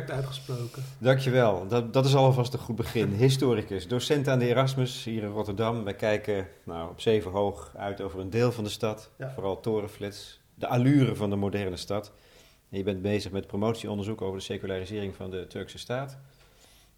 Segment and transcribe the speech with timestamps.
[0.00, 0.82] perfect uitgesproken.
[0.98, 1.68] Dankjewel.
[1.68, 3.12] Dat, dat is alvast een goed begin.
[3.26, 5.84] Historicus, docent aan de Erasmus hier in Rotterdam.
[5.84, 9.10] Wij kijken nou, op zeven hoog uit over een deel van de stad.
[9.18, 9.32] Ja.
[9.34, 10.40] Vooral torenflits.
[10.54, 12.12] De allure van de moderne stad.
[12.70, 16.18] En je bent bezig met promotieonderzoek over de secularisering van de Turkse staat.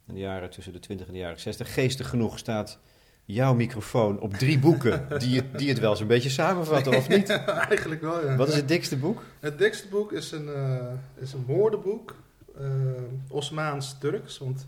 [0.06, 1.74] In de jaren tussen de 20 en de jaren 60.
[1.74, 2.78] Geestig genoeg staat
[3.24, 7.28] jouw microfoon op drie boeken die het, die het wel zo'n beetje samenvatten, of niet?
[7.68, 8.37] Eigenlijk wel, ja.
[8.37, 9.23] Wat is het dikste boek?
[9.40, 12.15] Het dikste boek is een, eh, is een woordenboek,
[12.59, 14.38] eh Osmaans-Turks.
[14.38, 14.66] Want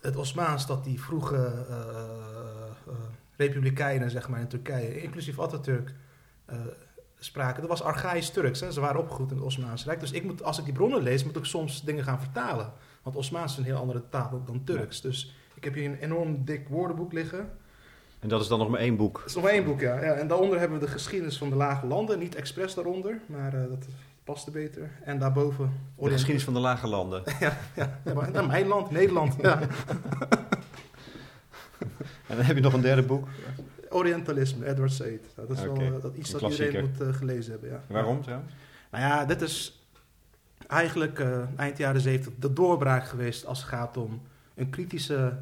[0.00, 1.36] het Osmaans dat die vroege
[1.68, 1.76] eh,
[2.86, 2.94] eh,
[3.36, 5.94] republikeinen zeg maar, in Turkije, inclusief Atatürk,
[7.18, 8.60] spraken, dat was archaïsch Turks.
[8.60, 8.72] Hè?
[8.72, 10.00] Ze waren opgegroeid in het Osmaanse Rijk.
[10.00, 12.72] Dus ik moet, als ik die bronnen lees, moet ik soms dingen gaan vertalen.
[13.02, 15.00] Want Osmaans is een heel andere taal dan Turks.
[15.00, 17.50] Dus ik heb hier een enorm dik woordenboek liggen.
[18.20, 19.16] En dat is dan nog maar één boek.
[19.18, 20.04] Het is nog maar één boek, ja.
[20.04, 20.12] ja.
[20.12, 22.18] En daaronder hebben we de geschiedenis van de lage landen.
[22.18, 23.86] Niet expres daaronder, maar dat
[24.24, 24.90] paste beter.
[25.04, 25.72] En daarboven...
[25.96, 27.22] De geschiedenis van de lage landen.
[27.40, 28.00] ja, ja,
[28.46, 29.36] mijn land, Nederland.
[29.40, 29.60] Ja.
[32.32, 33.28] En dan heb je nog een derde boek.
[33.88, 35.26] Orientalisme, Edward Said.
[35.36, 37.70] Nou, dat is wel eh, dat iets dat iedereen moet eh, gelezen hebben.
[37.70, 37.82] Ja.
[37.86, 38.52] Waarom trouwens?
[38.90, 39.86] Nou ja, dit is
[40.66, 44.22] eigenlijk eh, eind jaren 70 de doorbraak geweest als het gaat om
[44.54, 45.38] een kritische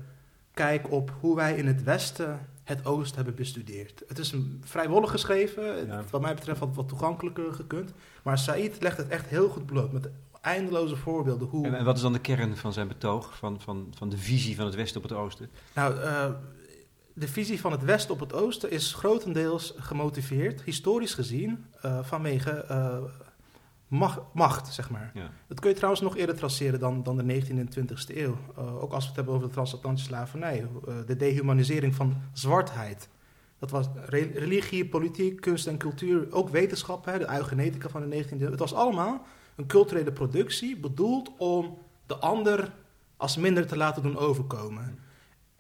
[0.55, 4.03] kijk op hoe wij in het Westen het Oosten hebben bestudeerd.
[4.09, 6.05] Het is een vrijwillig geschreven, Ja.
[6.11, 7.93] wat mij betreft wat, wat toegankelijker gekund.
[8.23, 11.48] Maar Said legt het echt heel goed bloot met eindeloze voorbeelden.
[11.48, 14.19] Hoe, En, en wat is dan de kern van zijn betoog, van, van, van de
[14.19, 15.51] visie van het Westen op het Oosten?
[15.75, 16.31] Nou, eh,
[17.13, 22.51] de visie van het Westen op het Oosten is grotendeels gemotiveerd, historisch gezien, eh, vanwege
[22.51, 22.98] eh,
[23.90, 25.11] macht, macht, zeg maar.
[25.14, 25.30] Ja.
[25.46, 28.36] Dat kun je trouwens nog eerder traceren dan, dan de 19e en 20e eeuw.
[28.56, 30.67] Eh, ook als we het hebben over de transatlantische slavernij.
[30.89, 33.08] eh, de dehumanisering van zwartheid.
[33.58, 38.24] Dat was re- religie, politiek, kunst en cultuur, ook wetenschap, hè, de eugenetica van de
[38.24, 38.50] 19e eeuw.
[38.50, 39.23] Het was allemaal
[39.56, 42.73] een culturele productie bedoeld om de ander
[43.17, 44.98] als minder te laten doen overkomen.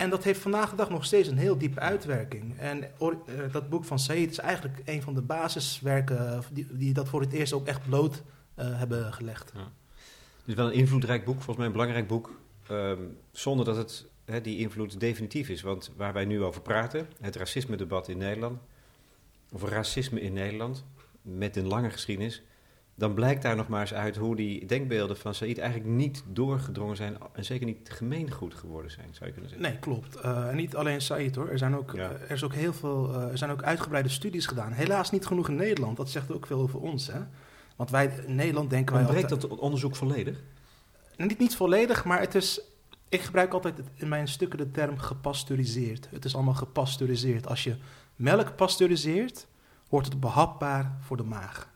[0.00, 2.58] En dat heeft vandaag de dag nog steeds een heel diepe uitwerking.
[2.58, 3.08] En eh,
[3.52, 7.32] dat boek van Said is eigenlijk een van de basiswerken die, die dat voor het
[7.32, 8.22] eerst ook echt bloot
[8.54, 9.52] eh, hebben gelegd.
[9.52, 12.40] Het is wel een invloedrijk boek, volgens mij een belangrijk boek.
[12.68, 13.02] ehm,
[13.32, 14.06] zonder dat het,
[14.44, 15.62] die invloed definitief is.
[15.62, 18.60] Want waar wij nu over praten, het racisme-debat in Nederland,
[19.52, 20.84] of racisme in Nederland,
[21.22, 22.42] met een lange geschiedenis,
[23.00, 26.96] dan blijkt daar nog maar eens uit hoe die denkbeelden van Said eigenlijk niet doorgedrongen
[26.96, 29.68] zijn en zeker niet gemeengoed geworden zijn, zou je kunnen zeggen.
[29.70, 30.16] Nee, klopt.
[30.16, 31.48] Eh, en niet alleen Said hoor.
[31.48, 32.10] Er zijn ook, Ja.
[32.10, 34.72] eh, er is ook heel veel, eh, er zijn ook uitgebreide studies gedaan.
[34.72, 35.96] Helaas niet genoeg in Nederland.
[35.96, 37.06] Dat zegt ook veel over ons.
[37.06, 37.20] Hè?
[37.76, 40.42] Want wij in Nederland denken wij Ontbreekt altijd- dat onderzoek volledig?
[41.16, 42.60] Niet, niet volledig, maar het is.
[43.08, 46.08] Ik gebruik altijd in mijn stukken de term gepasteuriseerd.
[46.10, 47.46] Het is allemaal gepasteuriseerd.
[47.46, 47.76] Als je
[48.16, 49.46] melk pasteuriseert,
[49.88, 51.69] wordt het behapbaar voor de maag.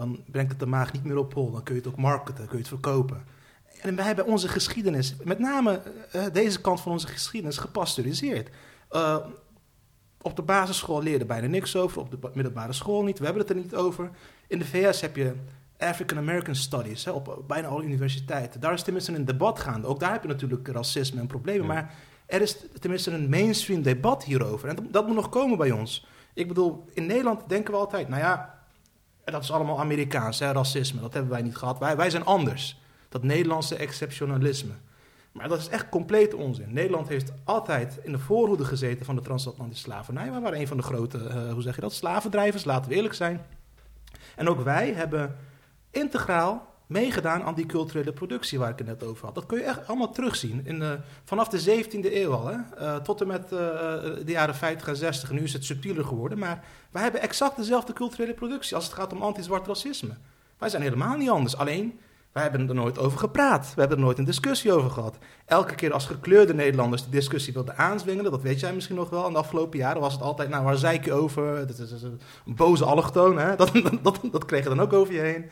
[0.00, 1.50] Dan brengt het de maag niet meer op hol.
[1.50, 3.24] Dan kun je het ook marketen, kun je het verkopen.
[3.80, 8.50] En wij hebben onze geschiedenis, met name eh, deze kant van onze geschiedenis, gepasteuriseerd.
[8.88, 9.16] Eh,
[10.22, 13.18] op de basisschool leerde bijna niks over, op de ba- middelbare school niet.
[13.18, 14.10] We hebben het er niet over.
[14.46, 15.34] In de VS heb je
[15.78, 18.60] African American Studies hè, op bijna alle universiteiten.
[18.60, 19.86] Daar is tenminste een debat gaande.
[19.86, 21.66] Ook daar heb je natuurlijk racisme en problemen.
[21.66, 21.72] Ja.
[21.72, 21.94] Maar
[22.26, 24.68] er is tenminste een mainstream debat hierover.
[24.68, 26.06] En dat, dat moet nog komen bij ons.
[26.34, 28.59] Ik bedoel, in Nederland denken we altijd, nou ja,
[29.24, 31.00] dat is allemaal Amerikaans, hè, racisme.
[31.00, 31.78] Dat hebben wij niet gehad.
[31.78, 32.80] Wij, wij zijn anders.
[33.08, 34.72] Dat Nederlandse exceptionalisme.
[35.32, 36.72] Maar dat is echt compleet onzin.
[36.72, 40.32] Nederland heeft altijd in de voorhoede gezeten van de transatlantische slavernij.
[40.32, 43.14] We waren een van de grote, eh, hoe zeg je dat, slavendrijvers, laten we eerlijk
[43.14, 43.46] zijn.
[44.36, 45.36] En ook wij hebben
[45.90, 49.34] integraal meegedaan aan die culturele productie waar ik het net over had.
[49.34, 50.60] Dat kun je echt allemaal terugzien.
[50.64, 52.56] In de, vanaf de 17e eeuw al, hè?
[52.76, 55.30] eh, tot en met eh, de jaren 50 en 60.
[55.30, 59.12] Nu is het subtieler geworden, maar wij hebben exact dezelfde culturele productie als het gaat
[59.12, 60.14] om anti-zwart racisme.
[60.58, 61.56] Wij zijn helemaal niet anders.
[61.56, 61.98] Alleen,
[62.32, 63.72] wij hebben er nooit over gepraat.
[63.74, 65.18] We hebben er nooit een discussie over gehad.
[65.46, 69.26] Elke keer als gekleurde Nederlanders die discussie wilden aanzwingelen, dat weet jij misschien nog wel,
[69.26, 71.66] in de afgelopen jaren was het altijd, nou waar zeik je over?
[71.66, 73.56] Dat is, een boze allochtoon, hè?
[73.60, 73.72] Dat,
[74.02, 75.50] dat, dat kreeg je dan ook over je heen.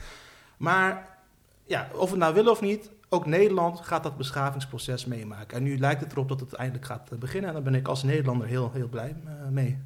[0.56, 1.17] Maar
[1.68, 5.56] ja, of we nou willen of niet, ook Nederland gaat dat beschavingsproces meemaken.
[5.56, 7.48] En nu lijkt het erop dat het eindelijk gaat eh, beginnen.
[7.48, 9.78] En daar ben ik als Nederlander heel, heel blij eh, mee.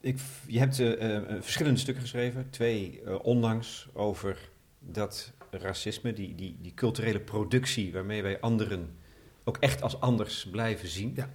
[0.00, 6.56] Ik, je hebt eh, verschillende stukken geschreven, twee eh, onlangs, over dat racisme, die, die,
[6.60, 8.96] die culturele productie waarmee wij anderen
[9.44, 11.12] ook echt als anders blijven zien.
[11.14, 11.30] Ja.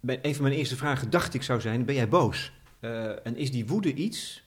[0.00, 2.52] Bij- Een van mijn eerste vragen dacht ik zou zijn, ben jij boos?
[2.80, 4.42] Eh, en is die woede iets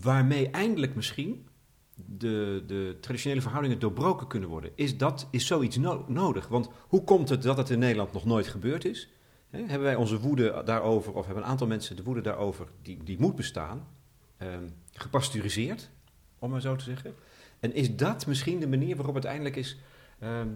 [0.00, 1.48] waarmee eindelijk misschien
[1.94, 4.70] de, de traditionele verhoudingen doorbroken kunnen worden.
[4.74, 6.48] Is, dat, is zoiets no- nodig?
[6.48, 9.08] Want hoe komt het dat het in Nederland nog nooit gebeurd is?
[9.50, 13.20] Hebben wij onze woede daarover, of hebben een aantal mensen de woede daarover, die, die
[13.20, 13.88] moet bestaan,
[14.36, 15.90] ehm, gepasteuriseerd,
[16.38, 17.14] om maar zo te zeggen?
[17.60, 19.78] En is dat misschien de manier waarop het eindelijk is
[20.18, 20.48] ehm,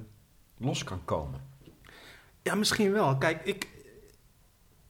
[0.59, 1.41] los kan komen?
[2.43, 3.17] Ja, misschien wel.
[3.17, 3.69] Kijk, ik,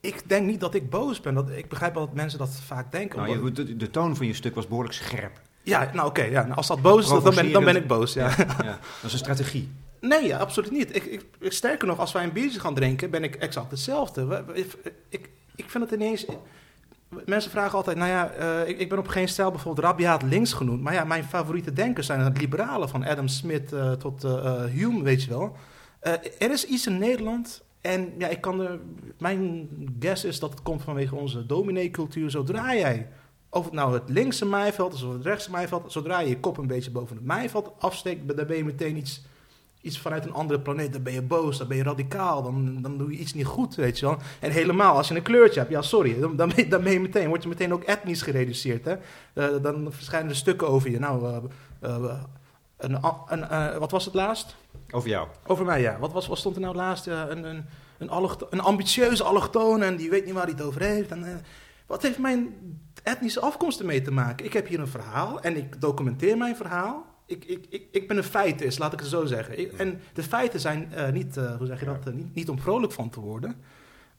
[0.00, 1.34] ik denk niet dat ik boos ben.
[1.34, 3.18] Dat, ik begrijp wel dat mensen dat vaak denken.
[3.18, 5.40] Nou, omdat- je, de, de toon van je stuk was behoorlijk scherp.
[5.62, 6.22] Ja, nou oké.
[6.22, 8.12] ja, nou, als dat boos is, dan ben, dan ben ik boos.
[8.12, 8.34] Ja.
[8.38, 9.68] Ja, dat is een strategie.
[10.00, 10.96] Nee, ja, absoluut niet.
[10.96, 14.44] Ik, ik, sterker nog, als wij een biertje gaan drinken, ben ik exact hetzelfde.
[15.08, 16.26] Ik, ik vind het ineens...
[17.10, 20.52] Mensen vragen altijd, nou ja, eh, ik, ik ben op geen stijl bijvoorbeeld rabiaat links
[20.52, 20.82] genoemd.
[20.82, 25.02] Maar ja, mijn favoriete denkers zijn het liberalen, van Adam Smith eh, tot eh, Hume,
[25.02, 25.56] weet je wel.
[26.38, 28.78] Er is iets in Nederland, en ja, ik kan er,
[29.18, 29.68] mijn
[30.00, 32.30] guess is dat het komt vanwege onze dominee-cultuur.
[32.30, 33.08] Zodra jij,
[33.48, 36.58] of het nou het linkse maaiveld is of het rechtse maaiveld, zodra je je kop
[36.58, 39.24] een beetje boven het maaiveld afsteekt, dan ben je meteen iets
[39.80, 42.98] iets vanuit een andere planeet, dan ben je boos, dan ben je radicaal, dan, dan
[42.98, 44.18] doe je iets niet goed, weet je wel.
[44.40, 46.92] En helemaal, als je een kleurtje hebt, ja sorry, dan, dan, ben, je, dan ben
[46.92, 48.94] je meteen, word je meteen ook etnisch gereduceerd, hè.
[49.32, 50.98] Eh, dan verschijnen er stukken over je.
[50.98, 51.24] Nou,
[51.80, 52.20] eh, eh,
[52.76, 52.98] een,
[53.28, 54.56] een, wat was het laatst?
[54.90, 55.28] Over jou.
[55.46, 55.98] Over mij, ja.
[55.98, 57.06] Wat, was, wat stond er nou laatst?
[57.06, 57.64] Een, een,
[58.50, 61.10] een, ambitieuze allochtoon en die weet niet waar hij het over heeft.
[61.10, 61.42] En,
[61.86, 62.54] wat heeft mijn
[63.02, 64.44] etnische afkomst ermee te maken?
[64.44, 67.09] Ik heb hier een verhaal en ik documenteer mijn verhaal.
[67.30, 69.58] Ik, ik, ik, ik ben een feitist, laat ik het zo zeggen.
[69.58, 72.48] Ik- en de feiten zijn eh, niet, eh, hoe zeg je dat, eh, niet, niet
[72.48, 73.56] om vrolijk van te worden.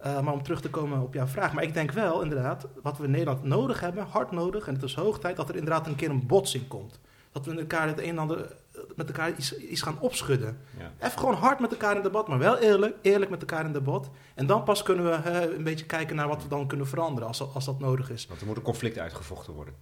[0.03, 1.53] Maar om terug te komen op jouw vraag.
[1.53, 4.83] Maar ik denk wel, inderdaad, wat we in Nederland nodig hebben, hard nodig, en het
[4.83, 6.99] is hoog tijd, dat er inderdaad een keer een botsing komt.
[7.31, 8.55] Dat we met elkaar het een en ander,
[8.95, 10.57] met elkaar iets, iets gaan opschudden.
[10.77, 10.91] Ja.
[11.07, 14.09] Even gewoon hard met elkaar in debat, maar wel eerlijk, eerlijk met elkaar in debat.
[14.35, 17.53] En dan pas kunnen we een beetje kijken naar wat we dan kunnen veranderen, als,
[17.53, 18.27] als dat nodig is.
[18.27, 19.73] Want er moet een conflict uitgevochten worden.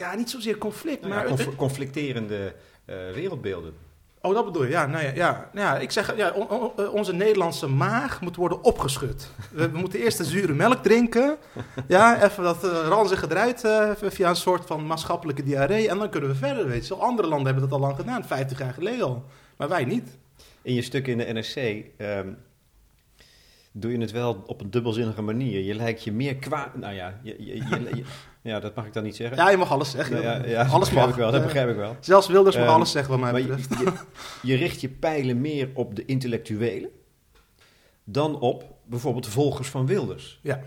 [0.00, 1.22] Ja, niet zozeer conflict, Nou maar...
[1.22, 2.54] ja, conf- conflicterende
[2.84, 3.74] eh, wereldbeelden.
[4.22, 4.70] Oh, dat bedoel je?
[4.70, 8.36] Ja, nou ja, ja, ja ik zeg, ja, on- on- eh, onze Nederlandse maag moet
[8.36, 9.30] worden opgeschud.
[9.52, 11.36] We, we moeten eerst de zure melk drinken.
[11.88, 15.88] Ja, even dat uh, ranzige eruit eh, via een soort van maatschappelijke diarree.
[15.88, 17.02] En dan kunnen we verder, weet je wel.
[17.04, 19.24] Andere landen hebben dat al lang gedaan, 50 jaar geleden al.
[19.56, 20.18] Maar wij niet.
[20.62, 22.28] In je stuk in de NRC ehm,
[23.72, 25.60] doe je het wel op een dubbelzinnige manier.
[25.60, 26.74] Je lijkt je meer kwaad...
[26.76, 28.04] Nou ja, je, je, je- je-
[28.42, 29.36] ja, dat mag ik dan niet zeggen.
[29.36, 30.12] Ja, je mag alles zeggen.
[30.14, 31.08] Nou ja, ja, dat alles mag.
[31.08, 31.96] ik wel, dat begrijp ik wel.
[32.00, 33.78] Zelfs Wilders mag Ehm, alles zeggen, wat mij je, betreft.
[33.80, 33.92] je,
[34.42, 36.90] je richt je pijlen meer op de intellectuelen
[38.04, 40.38] dan op bijvoorbeeld volgers van Wilders.
[40.42, 40.60] Ja.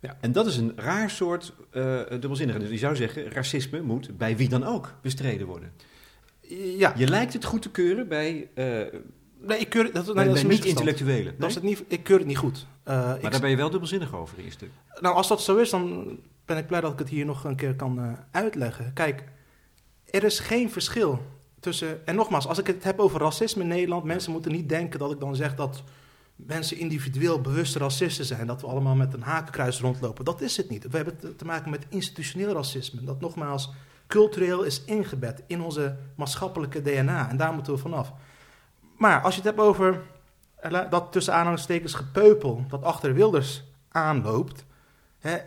[0.00, 0.16] Ja.
[0.20, 2.58] En dat is een raar soort eh dubbelzinnige.
[2.58, 5.72] Dus je zou zeggen, racisme moet bij wie dan ook bestreden worden.
[6.78, 8.64] Ja, Je lijkt het goed te keuren bij, eh
[9.40, 10.48] nee, ik keur dat, nee, bij, dat is misverstand.
[10.48, 11.34] niet-intellectuelen.
[11.38, 12.66] Dat is het niet, ik keur het niet goed.
[12.82, 14.70] Eh, Maar ik, daar ben je wel dubbelzinnig over in je stuk.
[15.00, 17.56] Nou, als dat zo is, dan ben ik blij dat ik het hier nog een
[17.56, 18.92] keer kan eh, uitleggen.
[18.92, 19.24] Kijk,
[20.10, 21.22] er is geen verschil
[21.60, 22.06] tussen.
[22.06, 25.12] En nogmaals, als ik het heb over racisme in Nederland, mensen moeten niet denken dat
[25.12, 25.82] ik dan zeg dat
[26.36, 28.46] mensen individueel bewuste racisten zijn.
[28.46, 30.24] Dat we allemaal met een hakenkruis rondlopen.
[30.24, 30.86] Dat is het niet.
[30.90, 33.04] We hebben te- te maken met institutioneel racisme.
[33.04, 33.72] Dat nogmaals
[34.06, 37.28] cultureel is ingebed in onze maatschappelijke DNA.
[37.28, 38.12] En daar moeten we vanaf.
[38.98, 40.02] Maar als je het hebt over
[40.56, 44.64] eh, dat tussen aanhalingstekens gepeupel dat achter Wilders aanloopt.
[45.18, 45.38] Hè,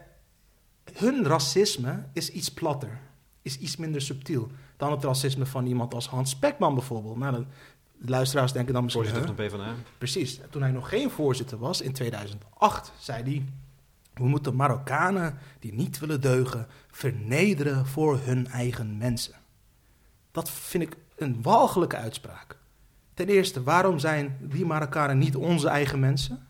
[0.93, 2.99] hun racisme is iets platter,
[3.41, 7.17] is iets minder subtiel dan het racisme van iemand als Hans Spekman bijvoorbeeld.
[7.17, 7.45] Nou, de
[7.99, 9.05] de luisteraars denken dan misschien...
[9.05, 9.75] Voorzitter van de PvdA.
[9.97, 10.39] Precies.
[10.49, 13.43] Toen hij nog geen voorzitter was, in 2008, zei hij...
[14.13, 19.35] We moeten Marokkanen die niet willen deugen vernederen voor hun eigen mensen.
[20.31, 22.57] Dat vind ik een walgelijke uitspraak.
[23.13, 26.47] Ten eerste, waarom zijn die Marokkanen niet onze eigen mensen?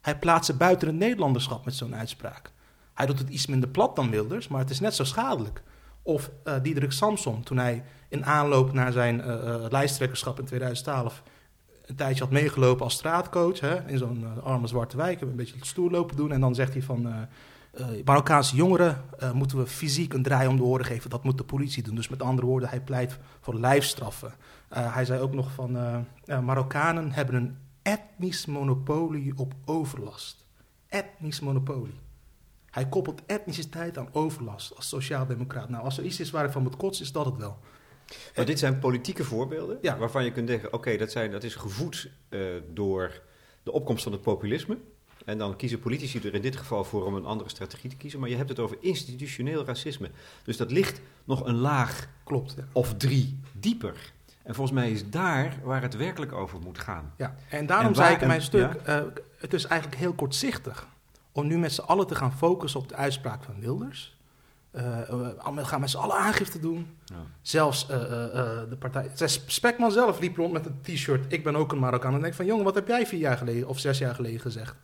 [0.00, 2.52] Hij plaatst ze buiten het Nederlanderschap met zo'n uitspraak.
[3.00, 5.62] Hij doet het iets minder plat dan Wilders, maar het is net zo schadelijk.
[6.02, 11.22] Of eh Diederik Samson, toen hij in aanloop naar zijn eh, eh, lijsttrekkerschap in 2012
[11.86, 15.54] een tijdje had meegelopen als straatcoach hè, in zo'n eh, arme zwarte wijk, een beetje
[15.60, 16.32] stoer lopen doen.
[16.32, 17.28] En dan zegt hij van,
[18.04, 19.04] Marokkaanse jongeren
[19.34, 21.10] moeten we fysiek een draai om de oren geven.
[21.10, 21.94] Dat moet de politie doen.
[21.94, 24.32] Dus met andere woorden, hij pleit voor lijfstraffen.
[24.68, 25.78] Hij zei ook nog van,
[26.42, 30.44] Marokkanen hebben een etnisch monopolie op overlast.
[30.88, 31.98] Etnisch monopolie.
[32.70, 35.68] Hij koppelt etniciteit aan overlast als sociaaldemocraat.
[35.68, 37.58] Nou, als er iets is waar ik van moet kotsen, is dat het wel.
[38.36, 39.96] Maar dit zijn politieke voorbeelden Ja.
[39.98, 42.40] waarvan je kunt denken: oké, dat dat, dat is gevoed eh,
[42.72, 43.20] door
[43.62, 44.78] de opkomst van het populisme.
[45.24, 48.20] En dan kiezen politici er in dit geval voor om een andere strategie te kiezen.
[48.20, 50.10] Maar je hebt het over institutioneel racisme.
[50.44, 52.64] Dus dat ligt nog een laag Klopt, ja.
[52.72, 54.12] of drie dieper.
[54.42, 57.14] En volgens mij is daar waar het werkelijk over moet gaan.
[57.16, 59.02] Ja, en daarom En zei ik in mijn stuk, eh,
[59.38, 60.88] het is eigenlijk heel kortzichtig
[61.40, 64.18] om nu met z'n allen te gaan focussen op de uitspraak van Wilders.
[64.70, 66.96] we gaan met z'n allen aangifte doen.
[67.04, 67.16] Ja.
[67.42, 69.10] Zelfs de partij...
[69.46, 71.32] Spekman zelf liep rond met een t-shirt.
[71.32, 72.14] Ik ben ook een Marokkaan.
[72.14, 74.76] En denk van, jongen, wat heb jij vier jaar geleden of zes jaar geleden gezegd?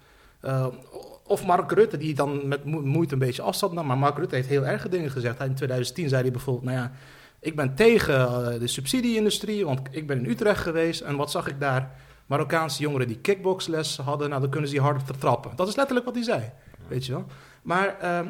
[1.26, 3.86] of Mark Rutte, die dan met moeite een beetje afstand nam.
[3.86, 5.40] Maar Mark Rutte heeft heel erge dingen gezegd.
[5.40, 6.92] in 2010 zei hij bijvoorbeeld, nou ja,
[7.40, 11.00] ik ben tegen de subsidie-industrie, want ik ben in Utrecht geweest.
[11.00, 11.90] En wat zag ik daar?
[12.26, 15.56] Marokkaanse jongeren die kickboxles hadden, nou dan kunnen ze die harder trappen.
[15.56, 16.50] Dat is letterlijk wat hij zei,
[16.88, 17.26] weet je wel.
[17.62, 18.28] Maar ehm,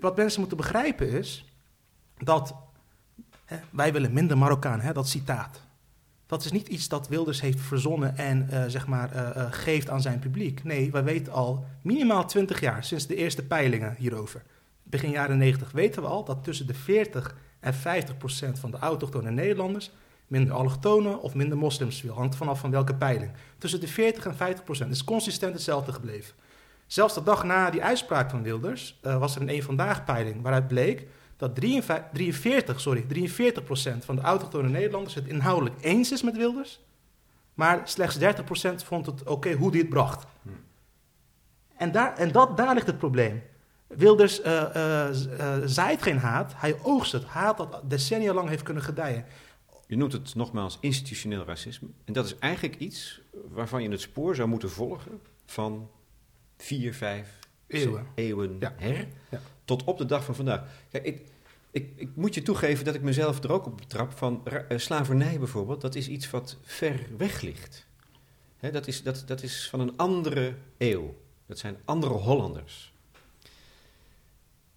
[0.00, 1.44] wat mensen moeten begrijpen is
[2.18, 2.54] dat
[3.44, 5.64] hè, wij willen minder Marokkaan, hè, dat citaat.
[6.26, 9.90] Dat is niet iets dat Wilders heeft verzonnen en uh, zeg maar, uh, uh, geeft
[9.90, 10.64] aan zijn publiek.
[10.64, 14.42] Nee, wij weten al minimaal 20 jaar, sinds de eerste peilingen hierover.
[14.82, 18.78] Begin jaren 90 weten we al dat tussen de 40 en 50 procent van de
[18.78, 19.90] autochtone Nederlanders
[20.26, 22.14] minder allochtonen of minder moslims wil.
[22.14, 23.30] Hangt vanaf van welke peiling.
[23.58, 26.34] Tussen de 40 en 50 procent is consistent hetzelfde gebleven.
[26.86, 30.68] Zelfs de dag na die uitspraak van Wilders was er een een vandaag peiling waaruit
[30.68, 31.06] bleek
[31.36, 31.54] dat
[32.12, 33.04] 43, sorry, 43%
[33.98, 36.80] van de autochtone Nederlanders het inhoudelijk eens is met Wilders,
[37.54, 38.20] maar slechts 30%
[38.84, 40.26] vond het oké hoe hij het bracht.
[40.42, 40.48] Hm.
[41.76, 43.42] En, daar, en dat, daar ligt het probleem.
[43.86, 45.06] Wilders uh, uh,
[45.64, 47.24] zaait geen haat, hij oogst het.
[47.24, 49.24] Haat dat decennia lang heeft kunnen gedijen.
[49.86, 51.88] Je noemt het nogmaals institutioneel racisme.
[52.04, 55.90] En dat is eigenlijk iets waarvan je het spoor zou moeten volgen van
[56.56, 59.08] vier, vijf eeuwen, eeuwen her.
[59.30, 60.62] Ja tot op de dag van vandaag.
[60.90, 61.26] Kijk, ik,
[61.70, 65.38] ik, ik, moet je toegeven dat ik mezelf er ook op betrap van uh, slavernij
[65.38, 65.80] bijvoorbeeld.
[65.80, 67.86] Dat is iets wat ver weg ligt.
[68.56, 71.14] Hè, dat, is, dat, dat is van een andere eeuw.
[71.46, 72.92] Dat zijn andere Hollanders.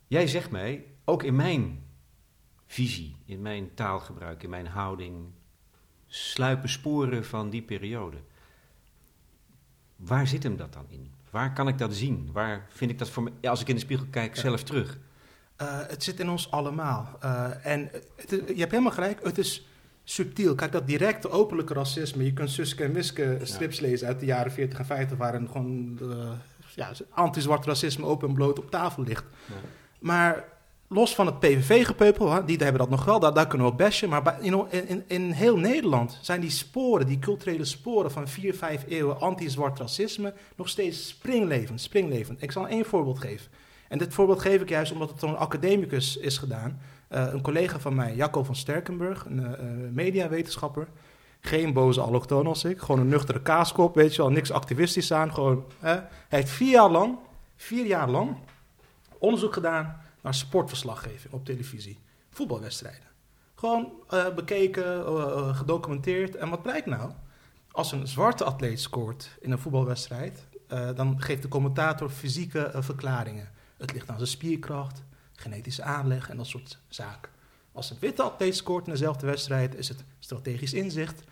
[0.07, 1.83] Jij zegt mij, ook in mijn
[2.69, 5.25] visie, in mijn taalgebruik, in mijn houding,
[6.07, 8.17] sluipen sporen van die periode.
[9.95, 11.11] Waar zit hem dat dan in?
[11.29, 12.29] Waar kan ik dat zien?
[12.33, 14.97] Waar vind ik dat voor me, als ik in de spiegel kijk, zelf terug?
[15.61, 17.19] Uh, het zit in ons allemaal.
[17.23, 19.67] Uh, en het, je hebt helemaal gelijk, het is
[20.03, 20.55] subtiel.
[20.55, 22.25] Kijk, dat directe, openlijke racisme.
[22.25, 25.17] Je kunt Suske en Wiske strips lezen uit de jaren 40 en 50...
[25.17, 26.31] waarin gewoon uh,
[26.75, 29.25] ja, anti-zwart racisme open en bloot op tafel ligt.
[29.45, 29.55] Ja.
[29.99, 30.58] Maar
[30.91, 34.09] los van het PVV-gepeupel, die hebben dat nog wel, daar, daar kunnen we op bashen.
[34.09, 38.85] Maar in, in, in, heel Nederland zijn die sporen, die culturele sporen van vier, vijf
[38.87, 42.41] eeuwen anti-zwart racisme nog steeds springlevend, springlevend.
[42.41, 43.51] Ik zal één voorbeeld geven.
[43.87, 46.81] En dit voorbeeld geef ik juist omdat het door een academicus is gedaan.
[47.09, 50.87] Uh, een collega van mij, Jacco van Sterkenburg, een uh, mediawetenschapper.
[51.39, 55.33] Geen boze allochtoon als ik, gewoon een nuchtere kaaskop, weet je wel, niks activistisch aan.
[55.33, 57.17] Gewoon, hij heeft vier jaar lang,
[57.55, 58.35] vier jaar lang
[59.17, 61.99] onderzoek gedaan naar sportverslaggeving op televisie.
[62.29, 63.07] Voetbalwedstrijden.
[63.55, 66.35] Gewoon uh, bekeken, uh, gedocumenteerd.
[66.35, 67.11] En wat blijkt nou?
[67.71, 70.47] Als een zwarte atleet scoort in een voetbalwedstrijd,
[70.95, 73.49] dan geeft de commentator fysieke verklaringen.
[73.77, 75.03] Het ligt aan zijn spierkracht,
[75.35, 77.31] genetische aanleg en dat soort zaken.
[77.71, 81.23] Als een witte atleet scoort in dezelfde wedstrijd, is het strategisch inzicht,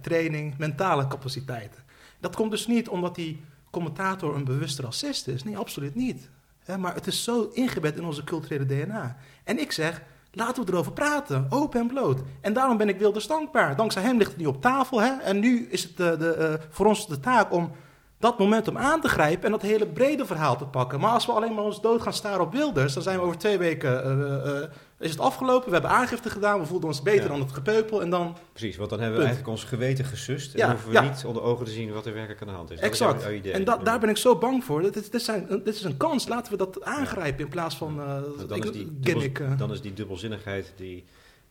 [0.00, 1.82] training, mentale capaciteiten.
[2.20, 5.44] Dat komt dus niet omdat die commentator een bewuste racist is.
[5.44, 6.28] Nee, absoluut niet
[6.76, 9.16] maar het is zo ingebed in onze culturele DNA.
[9.44, 12.20] En ik zeg, laten we erover praten, open en bloot.
[12.40, 13.76] En daarom ben ik Wilders dankbaar.
[13.76, 15.00] Dankzij hem ligt het nu op tafel.
[15.00, 15.10] Hè?
[15.10, 17.72] En nu is het de, uh, voor ons de taak om
[18.18, 21.00] dat momentum aan te grijpen en dat hele brede verhaal te pakken.
[21.00, 23.38] Maar als we alleen maar ons dood gaan staren op Wilders, dan zijn we over
[23.38, 24.68] twee weken uh, uh,
[25.00, 25.66] is het afgelopen.
[25.66, 28.36] We hebben aangifte gedaan, we voelden ons beter dan het gepeupel en dan...
[28.52, 31.02] Precies, want dan hebben we eigenlijk ons geweten gesust en ja, hoeven we ja.
[31.02, 32.78] niet onder ogen te zien wat er werkelijk aan de hand is.
[32.78, 33.26] Exact.
[33.26, 33.50] Is.
[33.52, 34.82] En da daar ben ik zo bang voor.
[34.82, 38.16] Dit, dit, zijn, dit is een kans, laten we dat aangrijpen in plaats van uh,
[38.48, 41.04] dan, is die gimmick, dubbel, dan is die dubbelzinnigheid die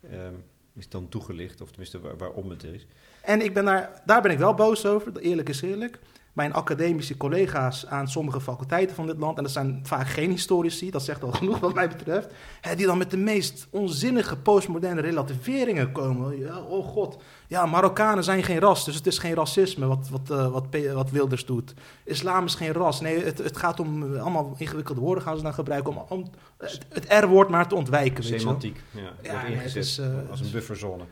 [0.03, 0.43] um,
[0.75, 2.85] is dan toegelicht, of tenminste waar, waarom het is.
[3.21, 5.99] En ik ben daar, daar ben ik wel boos over, eerlijk is eerlijk
[6.33, 10.91] mijn academische collega's aan sommige faculteiten van dit land, en dat zijn vaak geen historici,
[10.91, 12.27] dat zegt al genoeg wat mij betreft,
[12.61, 16.37] hè, die dan met de meest onzinnige postmoderne relativeringen komen.
[16.37, 17.17] Ja, oh god,
[17.47, 21.11] ja, Marokkanen zijn geen ras, dus het is geen racisme wat, wat, uh, wat, wat
[21.11, 21.73] Wilders doet.
[22.03, 23.01] Islam is geen ras.
[23.01, 26.29] Nee, het, het gaat om, uh, allemaal ingewikkelde woorden gaan ze dan gebruiken, om, om
[26.57, 28.23] het, het R-woord maar te ontwijken.
[28.23, 29.11] Semantiek, ja.
[29.21, 31.03] ja ingezet is, uh, als een bufferzone.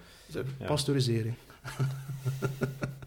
[0.65, 1.33] Pasteurisering.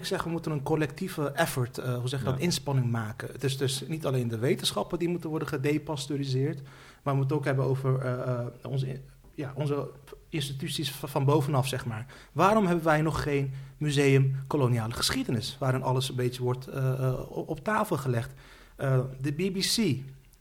[0.00, 3.28] ik zeg, we moeten een collectieve effort, uh, hoe zeg je dat, inspanning maken.
[3.32, 6.60] Het is dus niet alleen de wetenschappen die moeten worden gedepasteuriseerd,
[7.02, 9.00] maar we moeten ook hebben over uh, onze,
[9.34, 9.90] ja, onze
[10.28, 12.06] instituties van bovenaf, zeg maar.
[12.32, 17.64] Waarom hebben wij nog geen museum koloniale geschiedenis, waarin alles een beetje wordt uh, op
[17.64, 18.32] tafel gelegd?
[19.20, 19.98] de BBC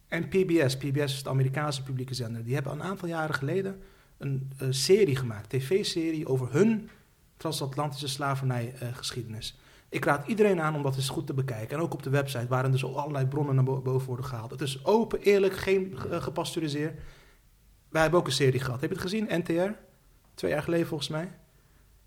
[0.07, 3.81] en PBS, PBS is de Amerikaanse publieke zender, die hebben een aantal jaren geleden
[4.19, 6.89] een eh, serie gemaakt, tv-serie over hun
[7.39, 9.57] transatlantische slavernijgeschiedenis.
[9.89, 11.77] ik raad iedereen aan om dat eens goed te bekijken.
[11.77, 14.51] En ook op de website, waarin dus allerlei bronnen naar boven worden gehaald.
[14.51, 16.99] Het is open, eerlijk, geen uh, gepasteuriseerd.
[17.89, 18.81] Wij hebben ook een serie gehad.
[18.81, 19.27] Heb je het gezien?
[19.29, 19.71] NTR?
[20.33, 21.31] Twee jaar geleden volgens mij.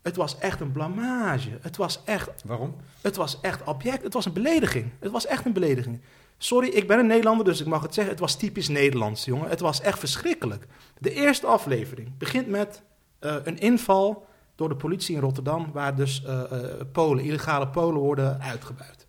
[0.03, 1.59] Het was echt een blamage.
[1.61, 2.43] Het was echt.
[2.45, 2.77] Waarom?
[3.01, 4.03] Het was echt object.
[4.03, 4.91] Het was een belediging.
[5.01, 6.01] Het was echt een belediging.
[6.39, 8.13] Sorry, ik ben een Nederlander, dus ik mag het zeggen.
[8.13, 9.49] Het was typisch Nederlands, jongen.
[9.49, 10.67] Het was echt verschrikkelijk.
[10.99, 12.83] De eerste aflevering begint met
[13.21, 14.27] uh, een inval
[14.63, 16.59] door de politie in Rotterdam, waar dus uh, uh,
[16.93, 19.07] Polen, illegale Polen worden uitgebuit.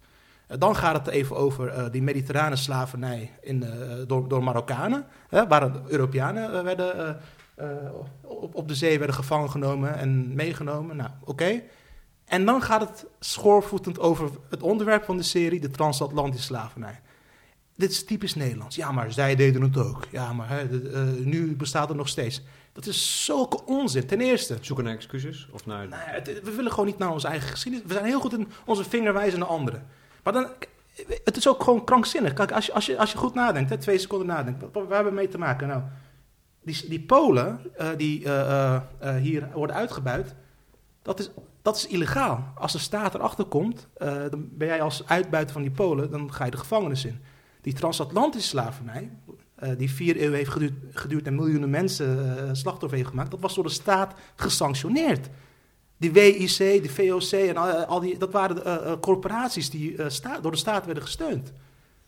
[0.48, 3.66] dan gaat het even over die mediterrane slavernij in,
[4.08, 7.20] door, door Marokkanen, waar Europeanen werden,
[8.22, 10.96] op, op de zee werden gevangen genomen en meegenomen.
[10.96, 11.62] Nou, oké.
[12.26, 17.02] En dan gaat het schoorvoetend over het onderwerp van de serie, de transatlantische slavernij.
[17.76, 18.76] Dit is typisch Nederlands.
[18.76, 20.08] Ja, maar zij deden het ook.
[20.12, 20.68] Ja, maar
[21.20, 22.42] nu bestaat het nog steeds.
[22.74, 24.08] Dat is zulke onzin.
[24.08, 24.58] Ten eerste.
[24.62, 25.48] Zoeken naar excuses?
[25.52, 25.88] Of naar...
[25.88, 27.88] Nou, het, we willen gewoon niet naar onze eigen geschiedenis.
[27.88, 29.88] We zijn heel goed in onze vinger wijzen naar anderen.
[30.24, 30.48] Maar dan,
[31.24, 32.34] het is ook gewoon krankzinnig.
[32.34, 34.62] Kijk, als je, als je, als je goed nadenkt, hè, twee seconden nadenkt.
[34.74, 35.68] Waar hebben we mee te maken?
[35.68, 35.82] Nou,
[36.62, 38.82] die, die Polen uh, die uh,
[39.20, 40.36] hier worden uitgebuit,
[41.02, 41.30] dat is,
[41.62, 42.54] dat is illegaal.
[42.56, 43.88] Als de staat erachter komt,
[44.30, 47.22] dan ben jij als uitbuiter van die Polen, dan ga je de gevangenis in.
[47.62, 49.12] Die transatlantische slavernij,
[49.78, 53.56] die vier eeuwen heeft geduurd, geduurd en miljoenen mensen uh, slachtoffer heeft gemaakt, dat was
[53.56, 55.30] door de staat gesanctioneerd.
[55.98, 59.96] Die WIC, de VOC en al, al die, dat waren corporaties die
[60.42, 61.54] door de staat werden gesteund.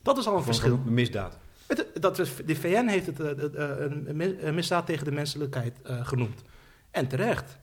[0.02, 0.80] Dat is al een Van verschil.
[0.86, 1.38] Een misdaad.
[1.68, 6.42] Het, dat, de VN heeft het een misdaad tegen de menselijkheid genoemd.
[6.92, 7.58] En terecht.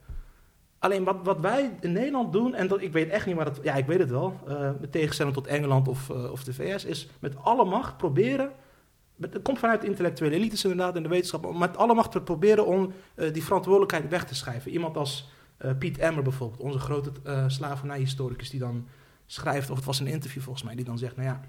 [0.82, 3.58] Alleen wat, wat wij in Nederland doen, en dat, ik weet echt niet waar het...
[3.62, 6.84] Ja, ik weet het wel, uh, met tegenstelling tot Engeland of, uh, of de VS...
[6.84, 8.52] is met alle macht proberen...
[9.20, 11.42] Het komt vanuit de intellectuele elites inderdaad en de wetenschap...
[11.42, 14.70] maar met alle macht te proberen om uh, die verantwoordelijkheid weg te schrijven.
[14.70, 15.30] Iemand als
[15.78, 17.12] Piet Emmer bijvoorbeeld, onze grote
[17.46, 18.50] slavernijhistoricus...
[18.50, 18.86] die dan
[19.26, 20.74] schrijft, of het was een interview volgens mij...
[20.74, 21.40] die dan zegt, nou ja,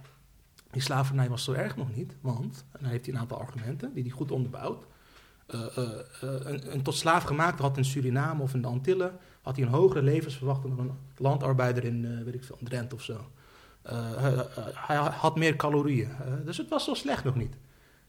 [0.71, 2.15] die slavernij was zo erg nog niet...
[2.21, 4.85] want, en dan heeft hij een aantal argumenten die hij goed onderbouwt...
[5.47, 9.55] Uh, uh, een, een, tot slaaf gemaakt had in Suriname of in de Antillen, had
[9.55, 13.27] hij een hogere levensverwachting dan een landarbeider in, weet ik veel, Drenthe of zo.
[14.73, 16.09] Hij had meer calorieën.
[16.45, 17.55] dus het was zo slecht nog niet.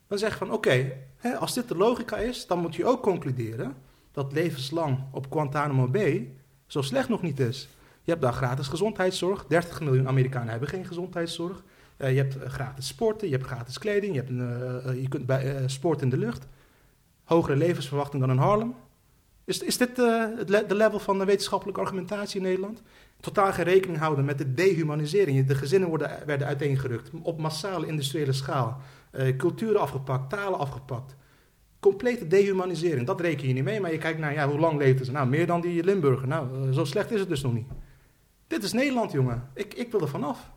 [0.06, 0.92] Dan zeg je van oké,
[1.38, 3.74] als dit de logica is, dan moet je ook concluderen
[4.12, 6.34] dat levenslang op Guantanamo Bay
[6.66, 7.68] zo slecht nog niet is.
[8.02, 9.46] Je hebt daar gratis gezondheidszorg.
[9.46, 11.62] 30 miljoen Amerikanen hebben geen gezondheidszorg.
[11.96, 16.04] je hebt gratis sporten, je hebt gratis kleding, je, hebt een, je kunt bij, sporten
[16.04, 16.46] in de lucht
[17.24, 18.74] hogere levensverwachting dan in Harlem.
[19.44, 22.83] Is, is dit uh, het de level van de wetenschappelijke argumentatie in Nederland?
[23.20, 25.46] Totaal geen rekening houden met de dehumanisering.
[25.46, 28.80] De gezinnen worden, werden uiteengerukt op massale industriële schaal.
[29.12, 31.16] Uh, culturen afgepakt, talen afgepakt.
[31.80, 33.80] Complete dehumanisering, dat reken je niet mee.
[33.80, 35.12] Maar je kijkt naar, ja, hoe lang leefden ze?
[35.12, 36.28] Nou, meer dan die Limburger.
[36.28, 37.66] Nou, uh, zo slecht is het dus nog niet.
[38.46, 39.50] Dit is Nederland, jongen.
[39.54, 40.50] Ik, ik wil er vanaf.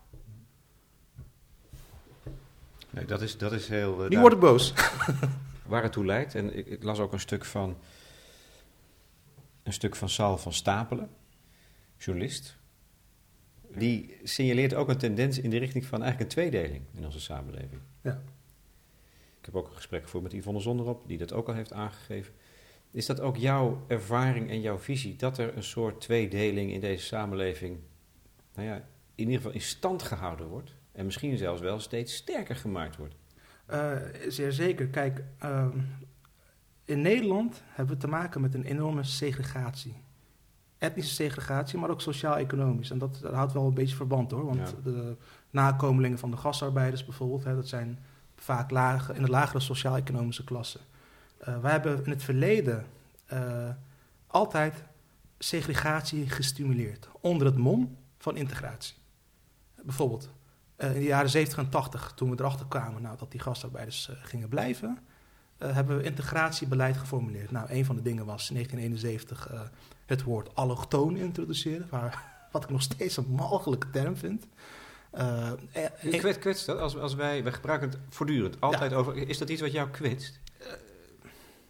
[2.90, 4.06] Nee, dat is, dat is heel...
[4.10, 4.74] nu word ik boos.
[5.68, 6.36] waar het toe leidt.
[6.36, 7.78] En ik, ik, las ook een stuk van
[9.68, 11.10] een stuk van Sal van Stapelen,
[11.98, 12.58] journalist.
[13.76, 17.82] Die signaleert ook een tendens in de richting van eigenlijk een tweedeling in onze samenleving.
[18.02, 18.22] Ja.
[19.40, 22.34] Ik heb ook een gesprek gevoerd met Yvonne Zonderop, die dat ook al heeft aangegeven.
[22.92, 27.06] Is dat ook jouw ervaring en jouw visie, dat er een soort tweedeling in deze
[27.06, 27.78] samenleving,
[28.54, 28.76] nou ja,
[29.16, 30.76] in ieder geval in stand gehouden wordt?
[30.92, 33.16] En misschien zelfs wel steeds sterker gemaakt wordt?
[33.72, 33.96] Uh,
[34.28, 34.88] zeer zeker.
[34.88, 35.68] Kijk, uh,
[36.88, 39.96] in Nederland hebben we te maken met een enorme segregatie.
[40.78, 42.92] Etnische segregatie, maar ook sociaal-economisch.
[42.92, 44.46] En dat, dat, houdt wel een beetje verband hoor.
[44.46, 44.82] Want ja.
[44.84, 45.16] de
[45.50, 48.00] nakomelingen van de gastarbeiders bijvoorbeeld, hè, dat zijn
[48.36, 50.80] vaak lage, in de lagere sociaal-economische klasse.
[51.48, 52.86] Uh, wij hebben in het verleden
[54.28, 54.84] altijd
[55.38, 57.10] segregatie gestimuleerd.
[57.22, 58.96] Onder het mom van integratie.
[59.84, 60.30] Bijvoorbeeld,
[60.78, 64.12] uh, in de jaren 70 en 80, toen we erachter kwamen nou, dat die gastarbeiders
[64.22, 65.00] gingen blijven,
[65.60, 67.52] uh, hebben we integratiebeleid geformuleerd.
[67.52, 69.72] Nou, een van de dingen was in 1971
[70.06, 74.48] het woord allochtoon introduceren, waar, wat ik nog steeds een mogelijke term vind.
[76.02, 78.98] ik kwets, kwets dat als, als wij, wij gebruiken het voortdurend, altijd ja.
[78.98, 79.30] over.
[79.30, 80.40] Is dat iets wat jou kwetst?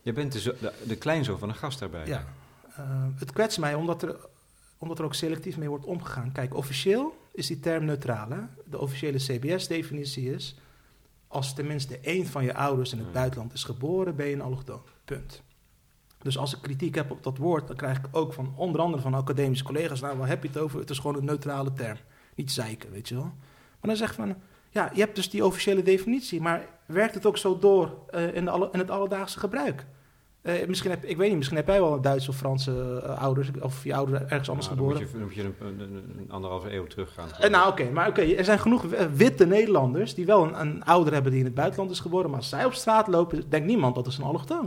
[0.02, 2.14] Je bent de, de, de kleinzoon van een gastarbeider.
[2.14, 2.26] Ja,
[3.20, 4.16] het kwetst mij omdat er,
[4.78, 6.32] omdat er ook selectief mee wordt omgegaan.
[6.32, 8.30] Kijk, officieel is die term neutraal.
[8.30, 8.40] Hè?
[8.66, 10.56] De officiële CBS-definitie is...
[11.28, 14.16] als tenminste één van je ouders in het buitenland is geboren...
[14.16, 14.82] ben je een allochtoon.
[15.06, 15.44] Punt.
[16.22, 17.68] Dus als ik kritiek heb op dat woord...
[17.68, 20.02] dan krijg ik ook van onder andere van academische collega's...
[20.02, 20.80] nou, waar heb je het over?
[20.80, 21.98] Het is gewoon een neutrale term.
[22.36, 23.24] Niet zeiken, weet je wel.
[23.24, 24.36] Maar dan zeg van...
[24.70, 26.42] ja, je hebt dus die officiële definitie...
[26.42, 29.86] maar werkt het ook zo door uh, in, de alle, in het alledaagse gebruik?
[30.48, 33.50] Eh, misschien heb, ik weet niet, misschien heb jij wel Duitse of Franse eh, ouders,
[33.62, 35.02] of je ouders ergens anders Nou, geboren.
[35.02, 37.28] moet je, dan moet je een, een, een- een anderhalve eeuw teruggaan.
[37.40, 38.84] Eh, nou, oké, maar oké, er zijn genoeg
[39.16, 42.40] witte Nederlanders die wel een, een ouder hebben die in het buitenland is geboren, maar
[42.40, 44.66] als zij op straat lopen, denkt niemand dat is een allochtoon.